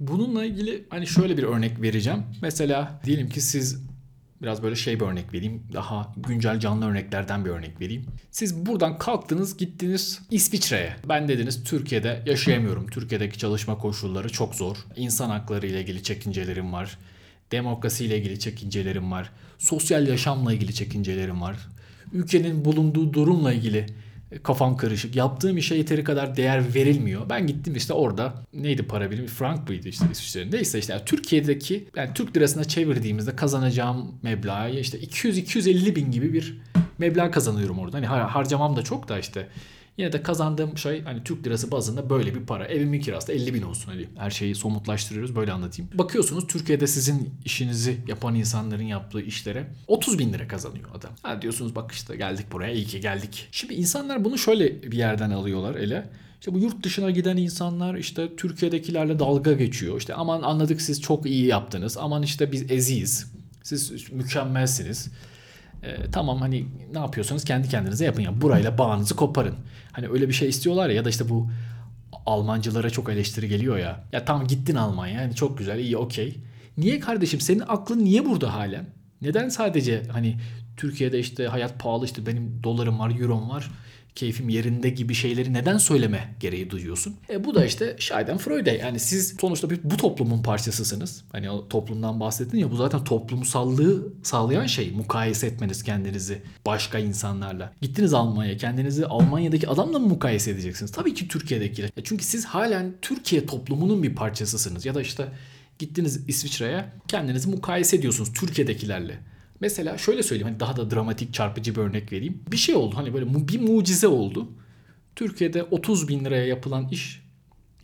Bununla 0.00 0.44
ilgili 0.44 0.84
hani 0.90 1.06
şöyle 1.06 1.36
bir 1.36 1.42
örnek 1.42 1.82
vereceğim. 1.82 2.22
Mesela 2.42 3.00
diyelim 3.04 3.28
ki 3.28 3.40
siz 3.40 3.82
biraz 4.42 4.62
böyle 4.62 4.76
şey 4.76 5.00
bir 5.00 5.04
örnek 5.04 5.34
vereyim. 5.34 5.62
Daha 5.72 6.12
güncel 6.16 6.60
canlı 6.60 6.86
örneklerden 6.86 7.44
bir 7.44 7.50
örnek 7.50 7.80
vereyim. 7.80 8.06
Siz 8.30 8.66
buradan 8.66 8.98
kalktınız 8.98 9.56
gittiniz 9.56 10.20
İsviçre'ye. 10.30 10.96
Ben 11.08 11.28
dediniz 11.28 11.64
Türkiye'de 11.64 12.22
yaşayamıyorum. 12.26 12.86
Türkiye'deki 12.86 13.38
çalışma 13.38 13.78
koşulları 13.78 14.32
çok 14.32 14.54
zor. 14.54 14.76
İnsan 14.96 15.30
hakları 15.30 15.66
ile 15.66 15.80
ilgili 15.80 16.02
çekincelerim 16.02 16.72
var. 16.72 16.98
Demokrasi 17.52 18.04
ile 18.04 18.18
ilgili 18.18 18.40
çekincelerim 18.40 19.12
var. 19.12 19.30
Sosyal 19.58 20.08
yaşamla 20.08 20.52
ilgili 20.52 20.74
çekincelerim 20.74 21.40
var. 21.40 21.56
Ülkenin 22.12 22.64
bulunduğu 22.64 23.12
durumla 23.12 23.52
ilgili 23.52 23.86
kafam 24.42 24.76
karışık. 24.76 25.16
Yaptığım 25.16 25.56
işe 25.56 25.74
yeteri 25.74 26.04
kadar 26.04 26.36
değer 26.36 26.74
verilmiyor. 26.74 27.30
Ben 27.30 27.46
gittim 27.46 27.74
işte 27.76 27.92
orada 27.92 28.34
neydi 28.52 28.82
para 28.82 29.10
birimi? 29.10 29.26
Frank 29.26 29.68
mıydı 29.68 29.88
işte 29.88 30.06
İsviçre'nin. 30.12 30.52
Neyse 30.52 30.78
işte 30.78 30.92
yani 30.92 31.02
Türkiye'deki 31.04 31.88
yani 31.96 32.10
Türk 32.14 32.36
lirasına 32.36 32.64
çevirdiğimizde 32.64 33.36
kazanacağım 33.36 34.14
meblağı 34.22 34.70
işte 34.70 34.98
200-250 34.98 35.96
bin 35.96 36.10
gibi 36.10 36.32
bir 36.32 36.60
meblağ 36.98 37.30
kazanıyorum 37.30 37.78
orada. 37.78 37.96
Hani 37.96 38.06
harcamam 38.06 38.76
da 38.76 38.82
çok 38.82 39.08
da 39.08 39.18
işte 39.18 39.48
Yine 39.98 40.12
de 40.12 40.22
kazandığım 40.22 40.78
şey 40.78 41.02
hani 41.02 41.24
Türk 41.24 41.46
lirası 41.46 41.70
bazında 41.70 42.10
böyle 42.10 42.34
bir 42.34 42.40
para. 42.40 42.66
Evimin 42.66 43.00
kirası 43.00 43.28
da 43.28 43.32
50 43.32 43.54
bin 43.54 43.62
olsun 43.62 43.92
hadi. 43.92 44.08
Her 44.16 44.30
şeyi 44.30 44.54
somutlaştırıyoruz 44.54 45.36
böyle 45.36 45.52
anlatayım. 45.52 45.90
Bakıyorsunuz 45.94 46.46
Türkiye'de 46.46 46.86
sizin 46.86 47.30
işinizi 47.44 47.96
yapan 48.06 48.34
insanların 48.34 48.82
yaptığı 48.82 49.20
işlere 49.20 49.66
30 49.86 50.18
bin 50.18 50.32
lira 50.32 50.48
kazanıyor 50.48 50.88
adam. 50.94 51.10
Ha 51.22 51.42
diyorsunuz 51.42 51.74
bak 51.74 51.92
işte 51.92 52.16
geldik 52.16 52.46
buraya 52.52 52.72
iyi 52.72 52.84
ki 52.84 53.00
geldik. 53.00 53.48
Şimdi 53.52 53.74
insanlar 53.74 54.24
bunu 54.24 54.38
şöyle 54.38 54.82
bir 54.82 54.96
yerden 54.96 55.30
alıyorlar 55.30 55.74
ele. 55.74 56.10
İşte 56.40 56.54
bu 56.54 56.58
yurt 56.58 56.84
dışına 56.84 57.10
giden 57.10 57.36
insanlar 57.36 57.94
işte 57.94 58.36
Türkiye'dekilerle 58.36 59.18
dalga 59.18 59.52
geçiyor. 59.52 59.98
İşte 59.98 60.14
aman 60.14 60.42
anladık 60.42 60.82
siz 60.82 61.02
çok 61.02 61.26
iyi 61.26 61.46
yaptınız. 61.46 61.96
Aman 61.96 62.22
işte 62.22 62.52
biz 62.52 62.70
eziyiz. 62.70 63.32
Siz 63.62 64.12
mükemmelsiniz. 64.12 65.10
E, 65.82 66.10
tamam 66.12 66.40
hani 66.40 66.66
ne 66.92 66.98
yapıyorsanız 66.98 67.44
kendi 67.44 67.68
kendinize 67.68 68.04
yapın 68.04 68.22
ya. 68.22 68.40
Burayla 68.40 68.78
bağınızı 68.78 69.16
koparın. 69.16 69.54
Hani 69.92 70.08
öyle 70.08 70.28
bir 70.28 70.32
şey 70.32 70.48
istiyorlar 70.48 70.88
ya 70.88 70.94
ya 70.94 71.04
da 71.04 71.08
işte 71.08 71.28
bu 71.28 71.50
Almancılara 72.26 72.90
çok 72.90 73.08
eleştiri 73.08 73.48
geliyor 73.48 73.78
ya. 73.78 74.04
Ya 74.12 74.24
tamam 74.24 74.46
gittin 74.46 74.76
Almanya 74.76 75.22
yani 75.22 75.34
çok 75.34 75.58
güzel 75.58 75.78
iyi 75.78 75.96
okey. 75.96 76.38
Niye 76.76 77.00
kardeşim 77.00 77.40
senin 77.40 77.62
aklın 77.68 78.04
niye 78.04 78.24
burada 78.24 78.54
halen? 78.54 78.86
Neden 79.22 79.48
sadece 79.48 80.02
hani 80.12 80.36
Türkiye'de 80.76 81.18
işte 81.18 81.46
hayat 81.46 81.78
pahalı 81.78 82.04
işte 82.04 82.26
benim 82.26 82.62
dolarım 82.62 82.98
var, 82.98 83.20
eurom 83.20 83.50
var 83.50 83.70
keyfim 84.14 84.48
yerinde 84.48 84.90
gibi 84.90 85.14
şeyleri 85.14 85.52
neden 85.52 85.78
söyleme 85.78 86.34
gereği 86.40 86.70
duyuyorsun? 86.70 87.16
E 87.30 87.44
bu 87.44 87.54
da 87.54 87.64
işte 87.64 87.96
Schadenfreude. 87.98 88.70
Yani 88.70 89.00
siz 89.00 89.36
sonuçta 89.40 89.70
bir, 89.70 89.80
bu 89.84 89.96
toplumun 89.96 90.42
parçasısınız. 90.42 91.24
Hani 91.32 91.50
o 91.50 91.68
toplumdan 91.68 92.20
bahsettin 92.20 92.58
ya 92.58 92.70
bu 92.70 92.76
zaten 92.76 93.04
toplumsallığı 93.04 94.12
sağlayan 94.22 94.66
şey. 94.66 94.90
Mukayese 94.90 95.46
etmeniz 95.46 95.82
kendinizi 95.82 96.42
başka 96.66 96.98
insanlarla. 96.98 97.72
Gittiniz 97.80 98.14
Almanya'ya 98.14 98.56
kendinizi 98.56 99.06
Almanya'daki 99.06 99.68
adamla 99.68 99.98
mı 99.98 100.06
mukayese 100.06 100.50
edeceksiniz? 100.50 100.92
Tabii 100.92 101.14
ki 101.14 101.28
Türkiye'dekiyle. 101.28 101.90
Çünkü 102.04 102.24
siz 102.24 102.44
halen 102.44 102.94
Türkiye 103.02 103.46
toplumunun 103.46 104.02
bir 104.02 104.14
parçasısınız. 104.14 104.86
Ya 104.86 104.94
da 104.94 105.02
işte 105.02 105.28
gittiniz 105.78 106.28
İsviçre'ye 106.28 106.84
kendinizi 107.08 107.48
mukayese 107.48 107.96
ediyorsunuz 107.96 108.32
Türkiye'dekilerle. 108.32 109.18
Mesela 109.60 109.98
şöyle 109.98 110.22
söyleyeyim 110.22 110.48
hani 110.48 110.60
daha 110.60 110.76
da 110.76 110.90
dramatik 110.90 111.34
çarpıcı 111.34 111.74
bir 111.74 111.80
örnek 111.80 112.12
vereyim. 112.12 112.42
Bir 112.52 112.56
şey 112.56 112.74
oldu 112.74 112.96
hani 112.96 113.14
böyle 113.14 113.48
bir 113.48 113.60
mucize 113.60 114.08
oldu. 114.08 114.48
Türkiye'de 115.16 115.62
30 115.62 116.08
bin 116.08 116.24
liraya 116.24 116.46
yapılan 116.46 116.88
iş 116.88 117.22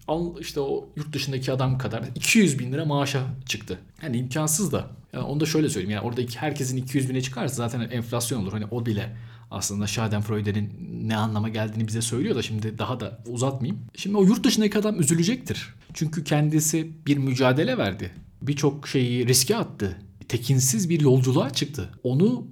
al 0.08 0.40
işte 0.40 0.60
o 0.60 0.88
yurt 0.96 1.12
dışındaki 1.12 1.52
adam 1.52 1.78
kadar 1.78 2.04
200 2.14 2.58
bin 2.58 2.72
lira 2.72 2.84
maaşa 2.84 3.22
çıktı. 3.46 3.78
Yani 4.02 4.16
imkansız 4.16 4.72
da. 4.72 4.90
Yani 5.12 5.24
onu 5.24 5.40
da 5.40 5.46
şöyle 5.46 5.68
söyleyeyim. 5.68 5.90
Yani 5.90 6.06
orada 6.06 6.22
herkesin 6.37 6.76
200 6.76 7.10
bine 7.10 7.20
çıkarsa 7.20 7.54
zaten 7.54 7.80
enflasyon 7.80 8.42
olur. 8.42 8.52
Hani 8.52 8.64
o 8.70 8.87
bile 8.87 9.16
aslında 9.50 9.87
Schadenfreude'nin 9.87 10.70
ne 11.08 11.16
anlama 11.16 11.48
geldiğini 11.48 11.88
bize 11.88 12.02
söylüyor 12.02 12.37
da 12.37 12.42
şimdi 12.42 12.78
daha 12.78 13.00
da 13.00 13.22
uzatmayayım. 13.26 13.82
Şimdi 13.96 14.16
o 14.16 14.24
yurt 14.24 14.44
dışındaki 14.44 14.78
adam 14.78 15.00
üzülecektir. 15.00 15.74
Çünkü 15.94 16.24
kendisi 16.24 16.90
bir 17.06 17.16
mücadele 17.16 17.78
verdi. 17.78 18.10
Birçok 18.42 18.88
şeyi 18.88 19.28
riske 19.28 19.56
attı 19.56 19.98
tekinsiz 20.35 20.90
bir 20.90 21.01
yolculuğa 21.01 21.51
çıktı. 21.51 21.90
Onu 22.03 22.47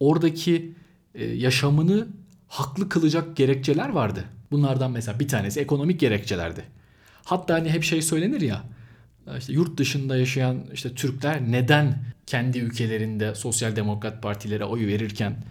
oradaki 0.00 0.74
e, 1.14 1.24
yaşamını 1.24 2.08
haklı 2.48 2.88
kılacak 2.88 3.36
gerekçeler 3.36 3.88
vardı. 3.88 4.24
Bunlardan 4.50 4.90
mesela 4.90 5.20
bir 5.20 5.28
tanesi 5.28 5.60
ekonomik 5.60 6.00
gerekçelerdi. 6.00 6.64
Hatta 7.24 7.54
hani 7.54 7.70
hep 7.70 7.84
şey 7.84 8.02
söylenir 8.02 8.40
ya 8.40 8.64
işte 9.38 9.52
yurt 9.52 9.78
dışında 9.78 10.16
yaşayan 10.16 10.64
işte 10.72 10.94
Türkler 10.94 11.52
neden 11.52 12.04
kendi 12.26 12.58
ülkelerinde 12.58 13.34
sosyal 13.34 13.76
demokrat 13.76 14.22
partilere 14.22 14.64
oy 14.64 14.86
verirken 14.86 15.44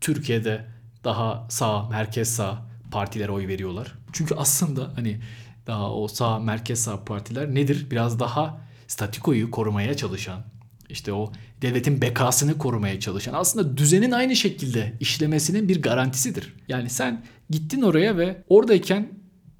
Türkiye'de 0.00 0.64
daha 1.04 1.46
sağ, 1.50 1.88
merkez 1.88 2.28
sağ 2.34 2.66
partilere 2.90 3.32
oy 3.32 3.48
veriyorlar. 3.48 3.94
Çünkü 4.12 4.34
aslında 4.34 4.92
hani 4.94 5.20
daha 5.66 5.94
o 5.94 6.08
sağ, 6.08 6.38
merkez 6.38 6.82
sağ 6.82 7.04
partiler 7.04 7.54
nedir? 7.54 7.86
Biraz 7.90 8.20
daha 8.20 8.60
statikoyu 8.88 9.50
korumaya 9.50 9.96
çalışan, 9.96 10.53
işte 10.94 11.12
o 11.12 11.32
devletin 11.62 12.02
bekasını 12.02 12.58
korumaya 12.58 13.00
çalışan 13.00 13.34
aslında 13.34 13.76
düzenin 13.76 14.10
aynı 14.10 14.36
şekilde 14.36 14.92
işlemesinin 15.00 15.68
bir 15.68 15.82
garantisidir. 15.82 16.54
Yani 16.68 16.90
sen 16.90 17.24
gittin 17.50 17.82
oraya 17.82 18.16
ve 18.16 18.44
oradayken 18.48 19.08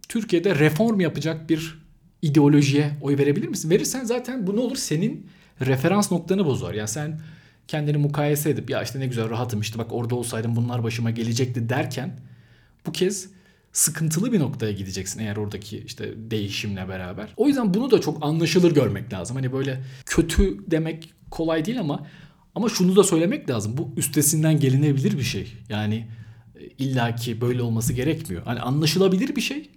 Türkiye'de 0.08 0.54
reform 0.54 1.00
yapacak 1.00 1.50
bir 1.50 1.84
ideolojiye 2.22 2.98
oy 3.00 3.18
verebilir 3.18 3.48
misin? 3.48 3.70
Verirsen 3.70 4.04
zaten 4.04 4.46
bu 4.46 4.56
ne 4.56 4.60
olur? 4.60 4.76
Senin 4.76 5.26
referans 5.60 6.12
noktanı 6.12 6.46
bozar. 6.46 6.74
Yani 6.74 6.88
sen 6.88 7.20
kendini 7.68 7.96
mukayese 7.96 8.50
edip 8.50 8.70
ya 8.70 8.82
işte 8.82 9.00
ne 9.00 9.06
güzel 9.06 9.30
rahatım 9.30 9.60
işte 9.60 9.78
bak 9.78 9.92
orada 9.92 10.14
olsaydım 10.14 10.56
bunlar 10.56 10.84
başıma 10.84 11.10
gelecekti 11.10 11.68
derken 11.68 12.20
bu 12.86 12.92
kez 12.92 13.28
sıkıntılı 13.74 14.32
bir 14.32 14.40
noktaya 14.40 14.72
gideceksin 14.72 15.20
eğer 15.20 15.36
oradaki 15.36 15.78
işte 15.78 16.14
değişimle 16.16 16.88
beraber. 16.88 17.34
O 17.36 17.48
yüzden 17.48 17.74
bunu 17.74 17.90
da 17.90 18.00
çok 18.00 18.24
anlaşılır 18.24 18.74
görmek 18.74 19.12
lazım. 19.12 19.36
Hani 19.36 19.52
böyle 19.52 19.82
kötü 20.06 20.70
demek 20.70 21.12
kolay 21.30 21.64
değil 21.64 21.80
ama 21.80 22.06
ama 22.54 22.68
şunu 22.68 22.96
da 22.96 23.04
söylemek 23.04 23.50
lazım. 23.50 23.76
Bu 23.76 23.90
üstesinden 23.96 24.60
gelinebilir 24.60 25.18
bir 25.18 25.22
şey. 25.22 25.52
Yani 25.68 26.08
e, 26.56 26.66
illaki 26.66 27.40
böyle 27.40 27.62
olması 27.62 27.92
gerekmiyor. 27.92 28.42
Hani 28.44 28.60
anlaşılabilir 28.60 29.36
bir 29.36 29.40
şey 29.40 29.70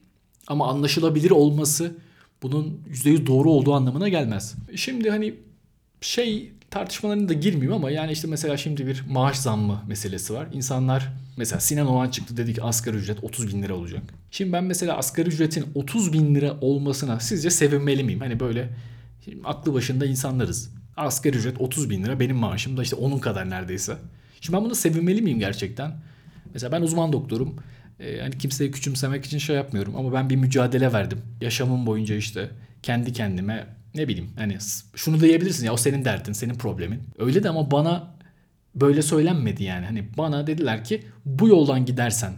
ama 0.48 0.68
anlaşılabilir 0.68 1.32
olması 1.32 1.98
bunun 2.42 2.82
%100 2.90 3.26
doğru 3.26 3.52
olduğu 3.52 3.74
anlamına 3.74 4.10
gelmez. 4.10 4.56
Şimdi 4.76 5.10
hani 5.10 5.34
şey 6.02 6.52
tartışmalarına 6.72 7.30
da 7.30 7.34
girmeyeyim 7.34 7.74
ama 7.74 7.92
yani 7.92 8.12
işte 8.12 8.28
mesela 8.28 8.58
şimdi 8.58 8.88
bir 8.88 9.04
maaş 9.10 9.38
zammı 9.38 9.84
meselesi 9.88 10.34
var. 10.34 10.48
İnsanlar 10.54 11.14
mesela 11.38 11.60
Sinan 11.60 11.88
Oğan 11.88 12.10
çıktı 12.10 12.38
dedi 12.38 12.54
ki 12.54 12.64
asgari 12.64 12.98
ücret 12.98 13.24
30 13.24 13.48
bin 13.48 13.64
lira 13.64 13.74
olacak. 13.74 14.04
Şimdi 14.32 14.54
ben 14.54 14.64
mesela 14.64 14.98
asgari 14.98 15.30
ücretin 15.30 15.66
30 15.76 16.14
bin 16.14 16.36
lira 16.36 16.58
olmasına 16.62 17.20
sizce 17.20 17.50
sevinmeli 17.50 18.04
miyim? 18.04 18.20
Hani 18.20 18.40
böyle 18.40 18.70
aklı 19.44 19.74
başında 19.74 20.06
insanlarız. 20.06 20.72
Asgari 20.98 21.38
ücret 21.38 21.62
30 21.62 21.90
bin 21.90 22.04
lira 22.04 22.20
benim 22.20 22.36
maaşım 22.36 22.78
da 22.78 22.84
işte 22.84 22.96
onun 22.96 23.20
kadar 23.20 23.50
neredeyse. 23.50 23.98
Şimdi 24.42 24.58
ben 24.58 24.66
buna 24.66 24.76
sevinmeli 24.76 25.22
miyim 25.22 25.40
gerçekten? 25.40 25.92
Mesela 26.54 26.72
ben 26.72 26.82
uzman 26.82 27.14
doktorum. 27.14 27.56
Ee, 28.00 28.20
hani 28.22 28.38
kimseyi 28.38 28.72
küçümsemek 28.72 29.26
için 29.26 29.38
şey 29.38 29.56
yapmıyorum 29.56 29.96
ama 29.96 30.14
ben 30.14 30.30
bir 30.30 30.36
mücadele 30.36 30.94
verdim. 30.94 31.22
Yaşamım 31.42 31.86
boyunca 31.86 32.16
işte 32.16 32.50
kendi 32.84 33.14
kendime 33.14 33.77
ne 33.96 34.08
bileyim 34.08 34.30
hani 34.36 34.58
şunu 34.96 35.20
diyebilirsin 35.20 35.66
ya 35.66 35.74
o 35.74 35.78
senin 35.78 36.06
derdin, 36.06 36.34
senin 36.34 36.56
problemin. 36.56 37.00
Öyle 37.18 37.44
de 37.44 37.50
ama 37.50 37.72
bana 37.72 38.18
böyle 38.76 39.02
söylenmedi 39.02 39.64
yani. 39.64 39.86
Hani 39.86 40.08
bana 40.18 40.48
dediler 40.48 40.84
ki 40.84 41.04
bu 41.26 41.48
yoldan 41.48 41.86
gidersen 41.86 42.34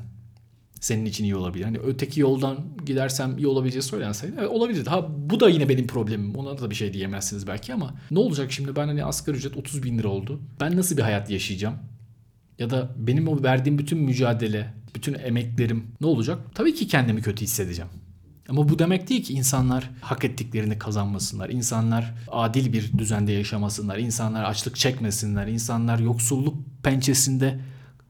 senin 0.79 1.05
için 1.05 1.23
iyi 1.23 1.35
olabilir. 1.35 1.63
Hani 1.63 1.77
öteki 1.77 2.19
yoldan 2.19 2.57
gidersem 2.85 3.37
iyi 3.37 3.47
olabileceği 3.47 3.81
söylenseydi 3.81 4.33
evet, 4.39 4.49
olabilirdi. 4.49 4.89
Ha 4.89 5.07
bu 5.17 5.39
da 5.39 5.49
yine 5.49 5.69
benim 5.69 5.87
problemim. 5.87 6.35
Ona 6.35 6.57
da 6.57 6.69
bir 6.69 6.75
şey 6.75 6.93
diyemezsiniz 6.93 7.47
belki 7.47 7.73
ama 7.73 7.93
ne 8.11 8.19
olacak 8.19 8.51
şimdi 8.51 8.75
ben 8.75 8.87
hani 8.87 9.03
asgari 9.03 9.37
ücret 9.37 9.57
30 9.57 9.83
bin 9.83 9.97
lira 9.97 10.07
oldu. 10.07 10.39
Ben 10.61 10.77
nasıl 10.77 10.97
bir 10.97 11.01
hayat 11.01 11.29
yaşayacağım? 11.29 11.75
Ya 12.59 12.69
da 12.69 12.91
benim 12.97 13.27
o 13.27 13.43
verdiğim 13.43 13.77
bütün 13.77 13.99
mücadele, 13.99 14.73
bütün 14.95 15.13
emeklerim 15.13 15.87
ne 16.01 16.07
olacak? 16.07 16.39
Tabii 16.55 16.75
ki 16.75 16.87
kendimi 16.87 17.21
kötü 17.21 17.41
hissedeceğim. 17.41 17.91
Ama 18.49 18.69
bu 18.69 18.79
demek 18.79 19.09
değil 19.09 19.23
ki 19.23 19.33
insanlar 19.33 19.89
hak 20.01 20.25
ettiklerini 20.25 20.77
kazanmasınlar. 20.79 21.49
İnsanlar 21.49 22.13
adil 22.27 22.73
bir 22.73 22.97
düzende 22.97 23.31
yaşamasınlar. 23.31 23.97
İnsanlar 23.97 24.43
açlık 24.43 24.75
çekmesinler. 24.75 25.47
İnsanlar 25.47 25.99
yoksulluk 25.99 26.57
pençesinde 26.83 27.59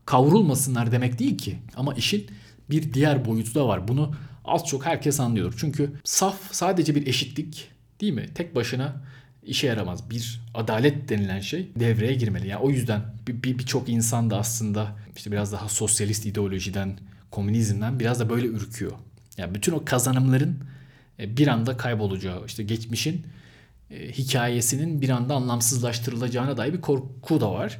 kavrulmasınlar 0.06 0.92
demek 0.92 1.20
değil 1.20 1.38
ki. 1.38 1.60
Ama 1.76 1.94
işin 1.94 2.28
bir 2.70 2.94
diğer 2.94 3.26
boyutu 3.26 3.56
da 3.56 3.68
var. 3.68 3.88
Bunu 3.88 4.16
az 4.46 4.66
çok 4.66 4.86
herkes 4.86 5.20
anlıyor. 5.20 5.54
Çünkü 5.58 5.94
saf 6.04 6.36
sadece 6.52 6.96
bir 6.96 7.08
eşitlik 7.08 7.72
değil 8.02 8.14
mi? 8.14 8.26
Tek 8.36 8.56
başına 8.56 9.02
işe 9.44 9.68
yaramaz. 9.68 10.10
Bir 10.10 10.42
adalet 10.54 11.10
denilen 11.10 11.40
şey 11.40 11.72
devreye 11.76 12.14
girmeli. 12.14 12.48
Yani 12.48 12.62
o 12.62 12.70
yüzden 12.70 13.02
birçok 13.28 13.88
bir, 13.88 13.92
bir 13.92 13.94
insan 13.94 14.30
da 14.30 14.38
aslında 14.38 14.96
işte 15.16 15.32
biraz 15.32 15.54
daha 15.54 15.70
sosyalist 15.70 16.26
ideolojiden, 16.26 17.00
komünizmden 17.32 18.00
biraz 18.00 18.20
da 18.20 18.30
böyle 18.30 18.48
ürküyor. 18.48 18.92
Yani 19.40 19.56
bütün 19.56 19.72
o 19.72 19.86
kazanımların 19.86 20.60
e, 21.20 21.38
bir 21.38 21.48
anda 21.48 21.78
kaybolacağı, 21.78 22.46
işte 22.46 22.64
geçmişin 22.64 23.26
e, 23.92 24.12
hikayesinin 24.12 25.02
bir 25.02 25.10
anda 25.10 25.34
anlamsızlaştırılacağına 25.34 26.58
dair 26.58 26.74
bir 26.74 26.82
korku 26.82 27.42
da 27.42 27.54
var. 27.54 27.80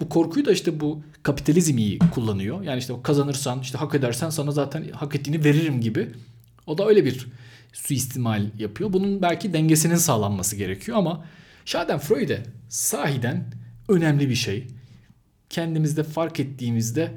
Bu 0.00 0.08
korkuyu 0.08 0.46
da 0.46 0.52
işte 0.52 0.80
bu 0.80 1.02
kapitalizm 1.22 1.78
iyi 1.78 1.98
kullanıyor. 1.98 2.62
Yani 2.62 2.78
işte 2.78 2.94
kazanırsan, 3.02 3.60
işte 3.60 3.78
hak 3.78 3.94
edersen 3.94 4.30
sana 4.30 4.50
zaten 4.50 4.84
hak 4.92 5.14
ettiğini 5.14 5.44
veririm 5.44 5.80
gibi. 5.80 6.08
O 6.66 6.78
da 6.78 6.86
öyle 6.86 7.04
bir 7.04 7.26
suistimal 7.72 8.46
yapıyor. 8.58 8.92
Bunun 8.92 9.22
belki 9.22 9.52
dengesinin 9.52 9.96
sağlanması 9.96 10.56
gerekiyor 10.56 10.98
ama 10.98 11.24
Schadenfreude 11.64 12.42
sahiden 12.68 13.44
önemli 13.88 14.28
bir 14.28 14.34
şey. 14.34 14.66
Kendimizde 15.50 16.02
fark 16.02 16.40
ettiğimizde 16.40 17.12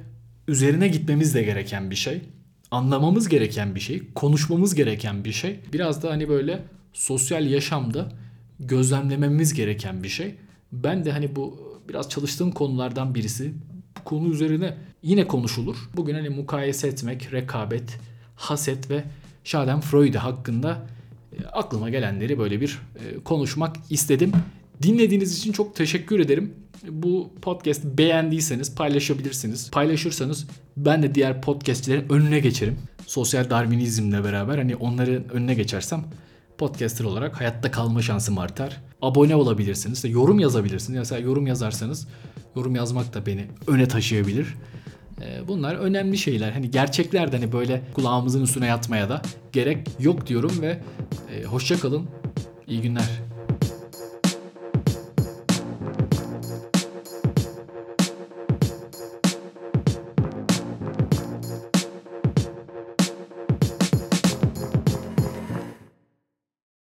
üzerine 0.47 0.87
gitmemiz 0.87 1.35
de 1.35 1.43
gereken 1.43 1.91
bir 1.91 1.95
şey. 1.95 2.21
Anlamamız 2.71 3.29
gereken 3.29 3.75
bir 3.75 3.79
şey, 3.79 4.01
konuşmamız 4.15 4.75
gereken 4.75 5.23
bir 5.23 5.31
şey. 5.31 5.59
Biraz 5.73 6.03
da 6.03 6.09
hani 6.09 6.29
böyle 6.29 6.63
sosyal 6.93 7.45
yaşamda 7.45 8.11
gözlemlememiz 8.59 9.53
gereken 9.53 10.03
bir 10.03 10.09
şey. 10.09 10.35
Ben 10.71 11.05
de 11.05 11.11
hani 11.11 11.35
bu 11.35 11.59
biraz 11.89 12.09
çalıştığım 12.09 12.51
konulardan 12.51 13.15
birisi. 13.15 13.53
Bu 13.99 14.03
konu 14.03 14.27
üzerine 14.27 14.77
yine 15.03 15.27
konuşulur. 15.27 15.75
Bugün 15.95 16.13
hani 16.15 16.29
mukayese 16.29 16.87
etmek, 16.87 17.33
rekabet, 17.33 17.99
haset 18.35 18.89
ve 18.89 19.03
Schadenfreude 19.43 20.17
hakkında 20.17 20.87
e, 21.39 21.45
aklıma 21.45 21.89
gelenleri 21.89 22.39
böyle 22.39 22.61
bir 22.61 22.79
e, 22.95 23.23
konuşmak 23.23 23.75
istedim. 23.89 24.31
Dinlediğiniz 24.81 25.37
için 25.37 25.51
çok 25.51 25.75
teşekkür 25.75 26.19
ederim. 26.19 26.53
Bu 26.89 27.31
podcast 27.41 27.85
beğendiyseniz 27.85 28.75
paylaşabilirsiniz. 28.75 29.71
Paylaşırsanız 29.71 30.47
ben 30.77 31.03
de 31.03 31.15
diğer 31.15 31.41
podcastçilerin 31.41 32.09
önüne 32.09 32.39
geçerim. 32.39 32.77
Sosyal 33.07 33.49
Darwinizmle 33.49 34.23
beraber 34.23 34.57
hani 34.57 34.75
onların 34.75 35.29
önüne 35.29 35.53
geçersem 35.53 36.03
podcaster 36.57 37.05
olarak 37.05 37.39
hayatta 37.39 37.71
kalma 37.71 38.01
şansım 38.01 38.37
artar. 38.37 38.81
Abone 39.01 39.35
olabilirsiniz. 39.35 40.05
Yorum 40.05 40.39
yazabilirsiniz. 40.39 40.99
Mesela 40.99 41.21
yorum 41.21 41.47
yazarsanız 41.47 42.07
yorum 42.55 42.75
yazmak 42.75 43.13
da 43.13 43.25
beni 43.25 43.45
öne 43.67 43.87
taşıyabilir. 43.87 44.55
Ee, 45.21 45.47
bunlar 45.47 45.75
önemli 45.75 46.17
şeyler. 46.17 46.51
Hani 46.51 46.71
gerçekler 46.71 47.31
de 47.31 47.37
hani 47.37 47.51
böyle 47.51 47.81
kulağımızın 47.93 48.43
üstüne 48.43 48.65
yatmaya 48.65 49.09
da 49.09 49.21
gerek 49.51 49.87
yok 49.99 50.27
diyorum 50.27 50.61
ve 50.61 50.79
e, 51.35 51.43
hoşça 51.43 51.79
kalın. 51.79 52.05
İyi 52.67 52.81
günler. 52.81 53.28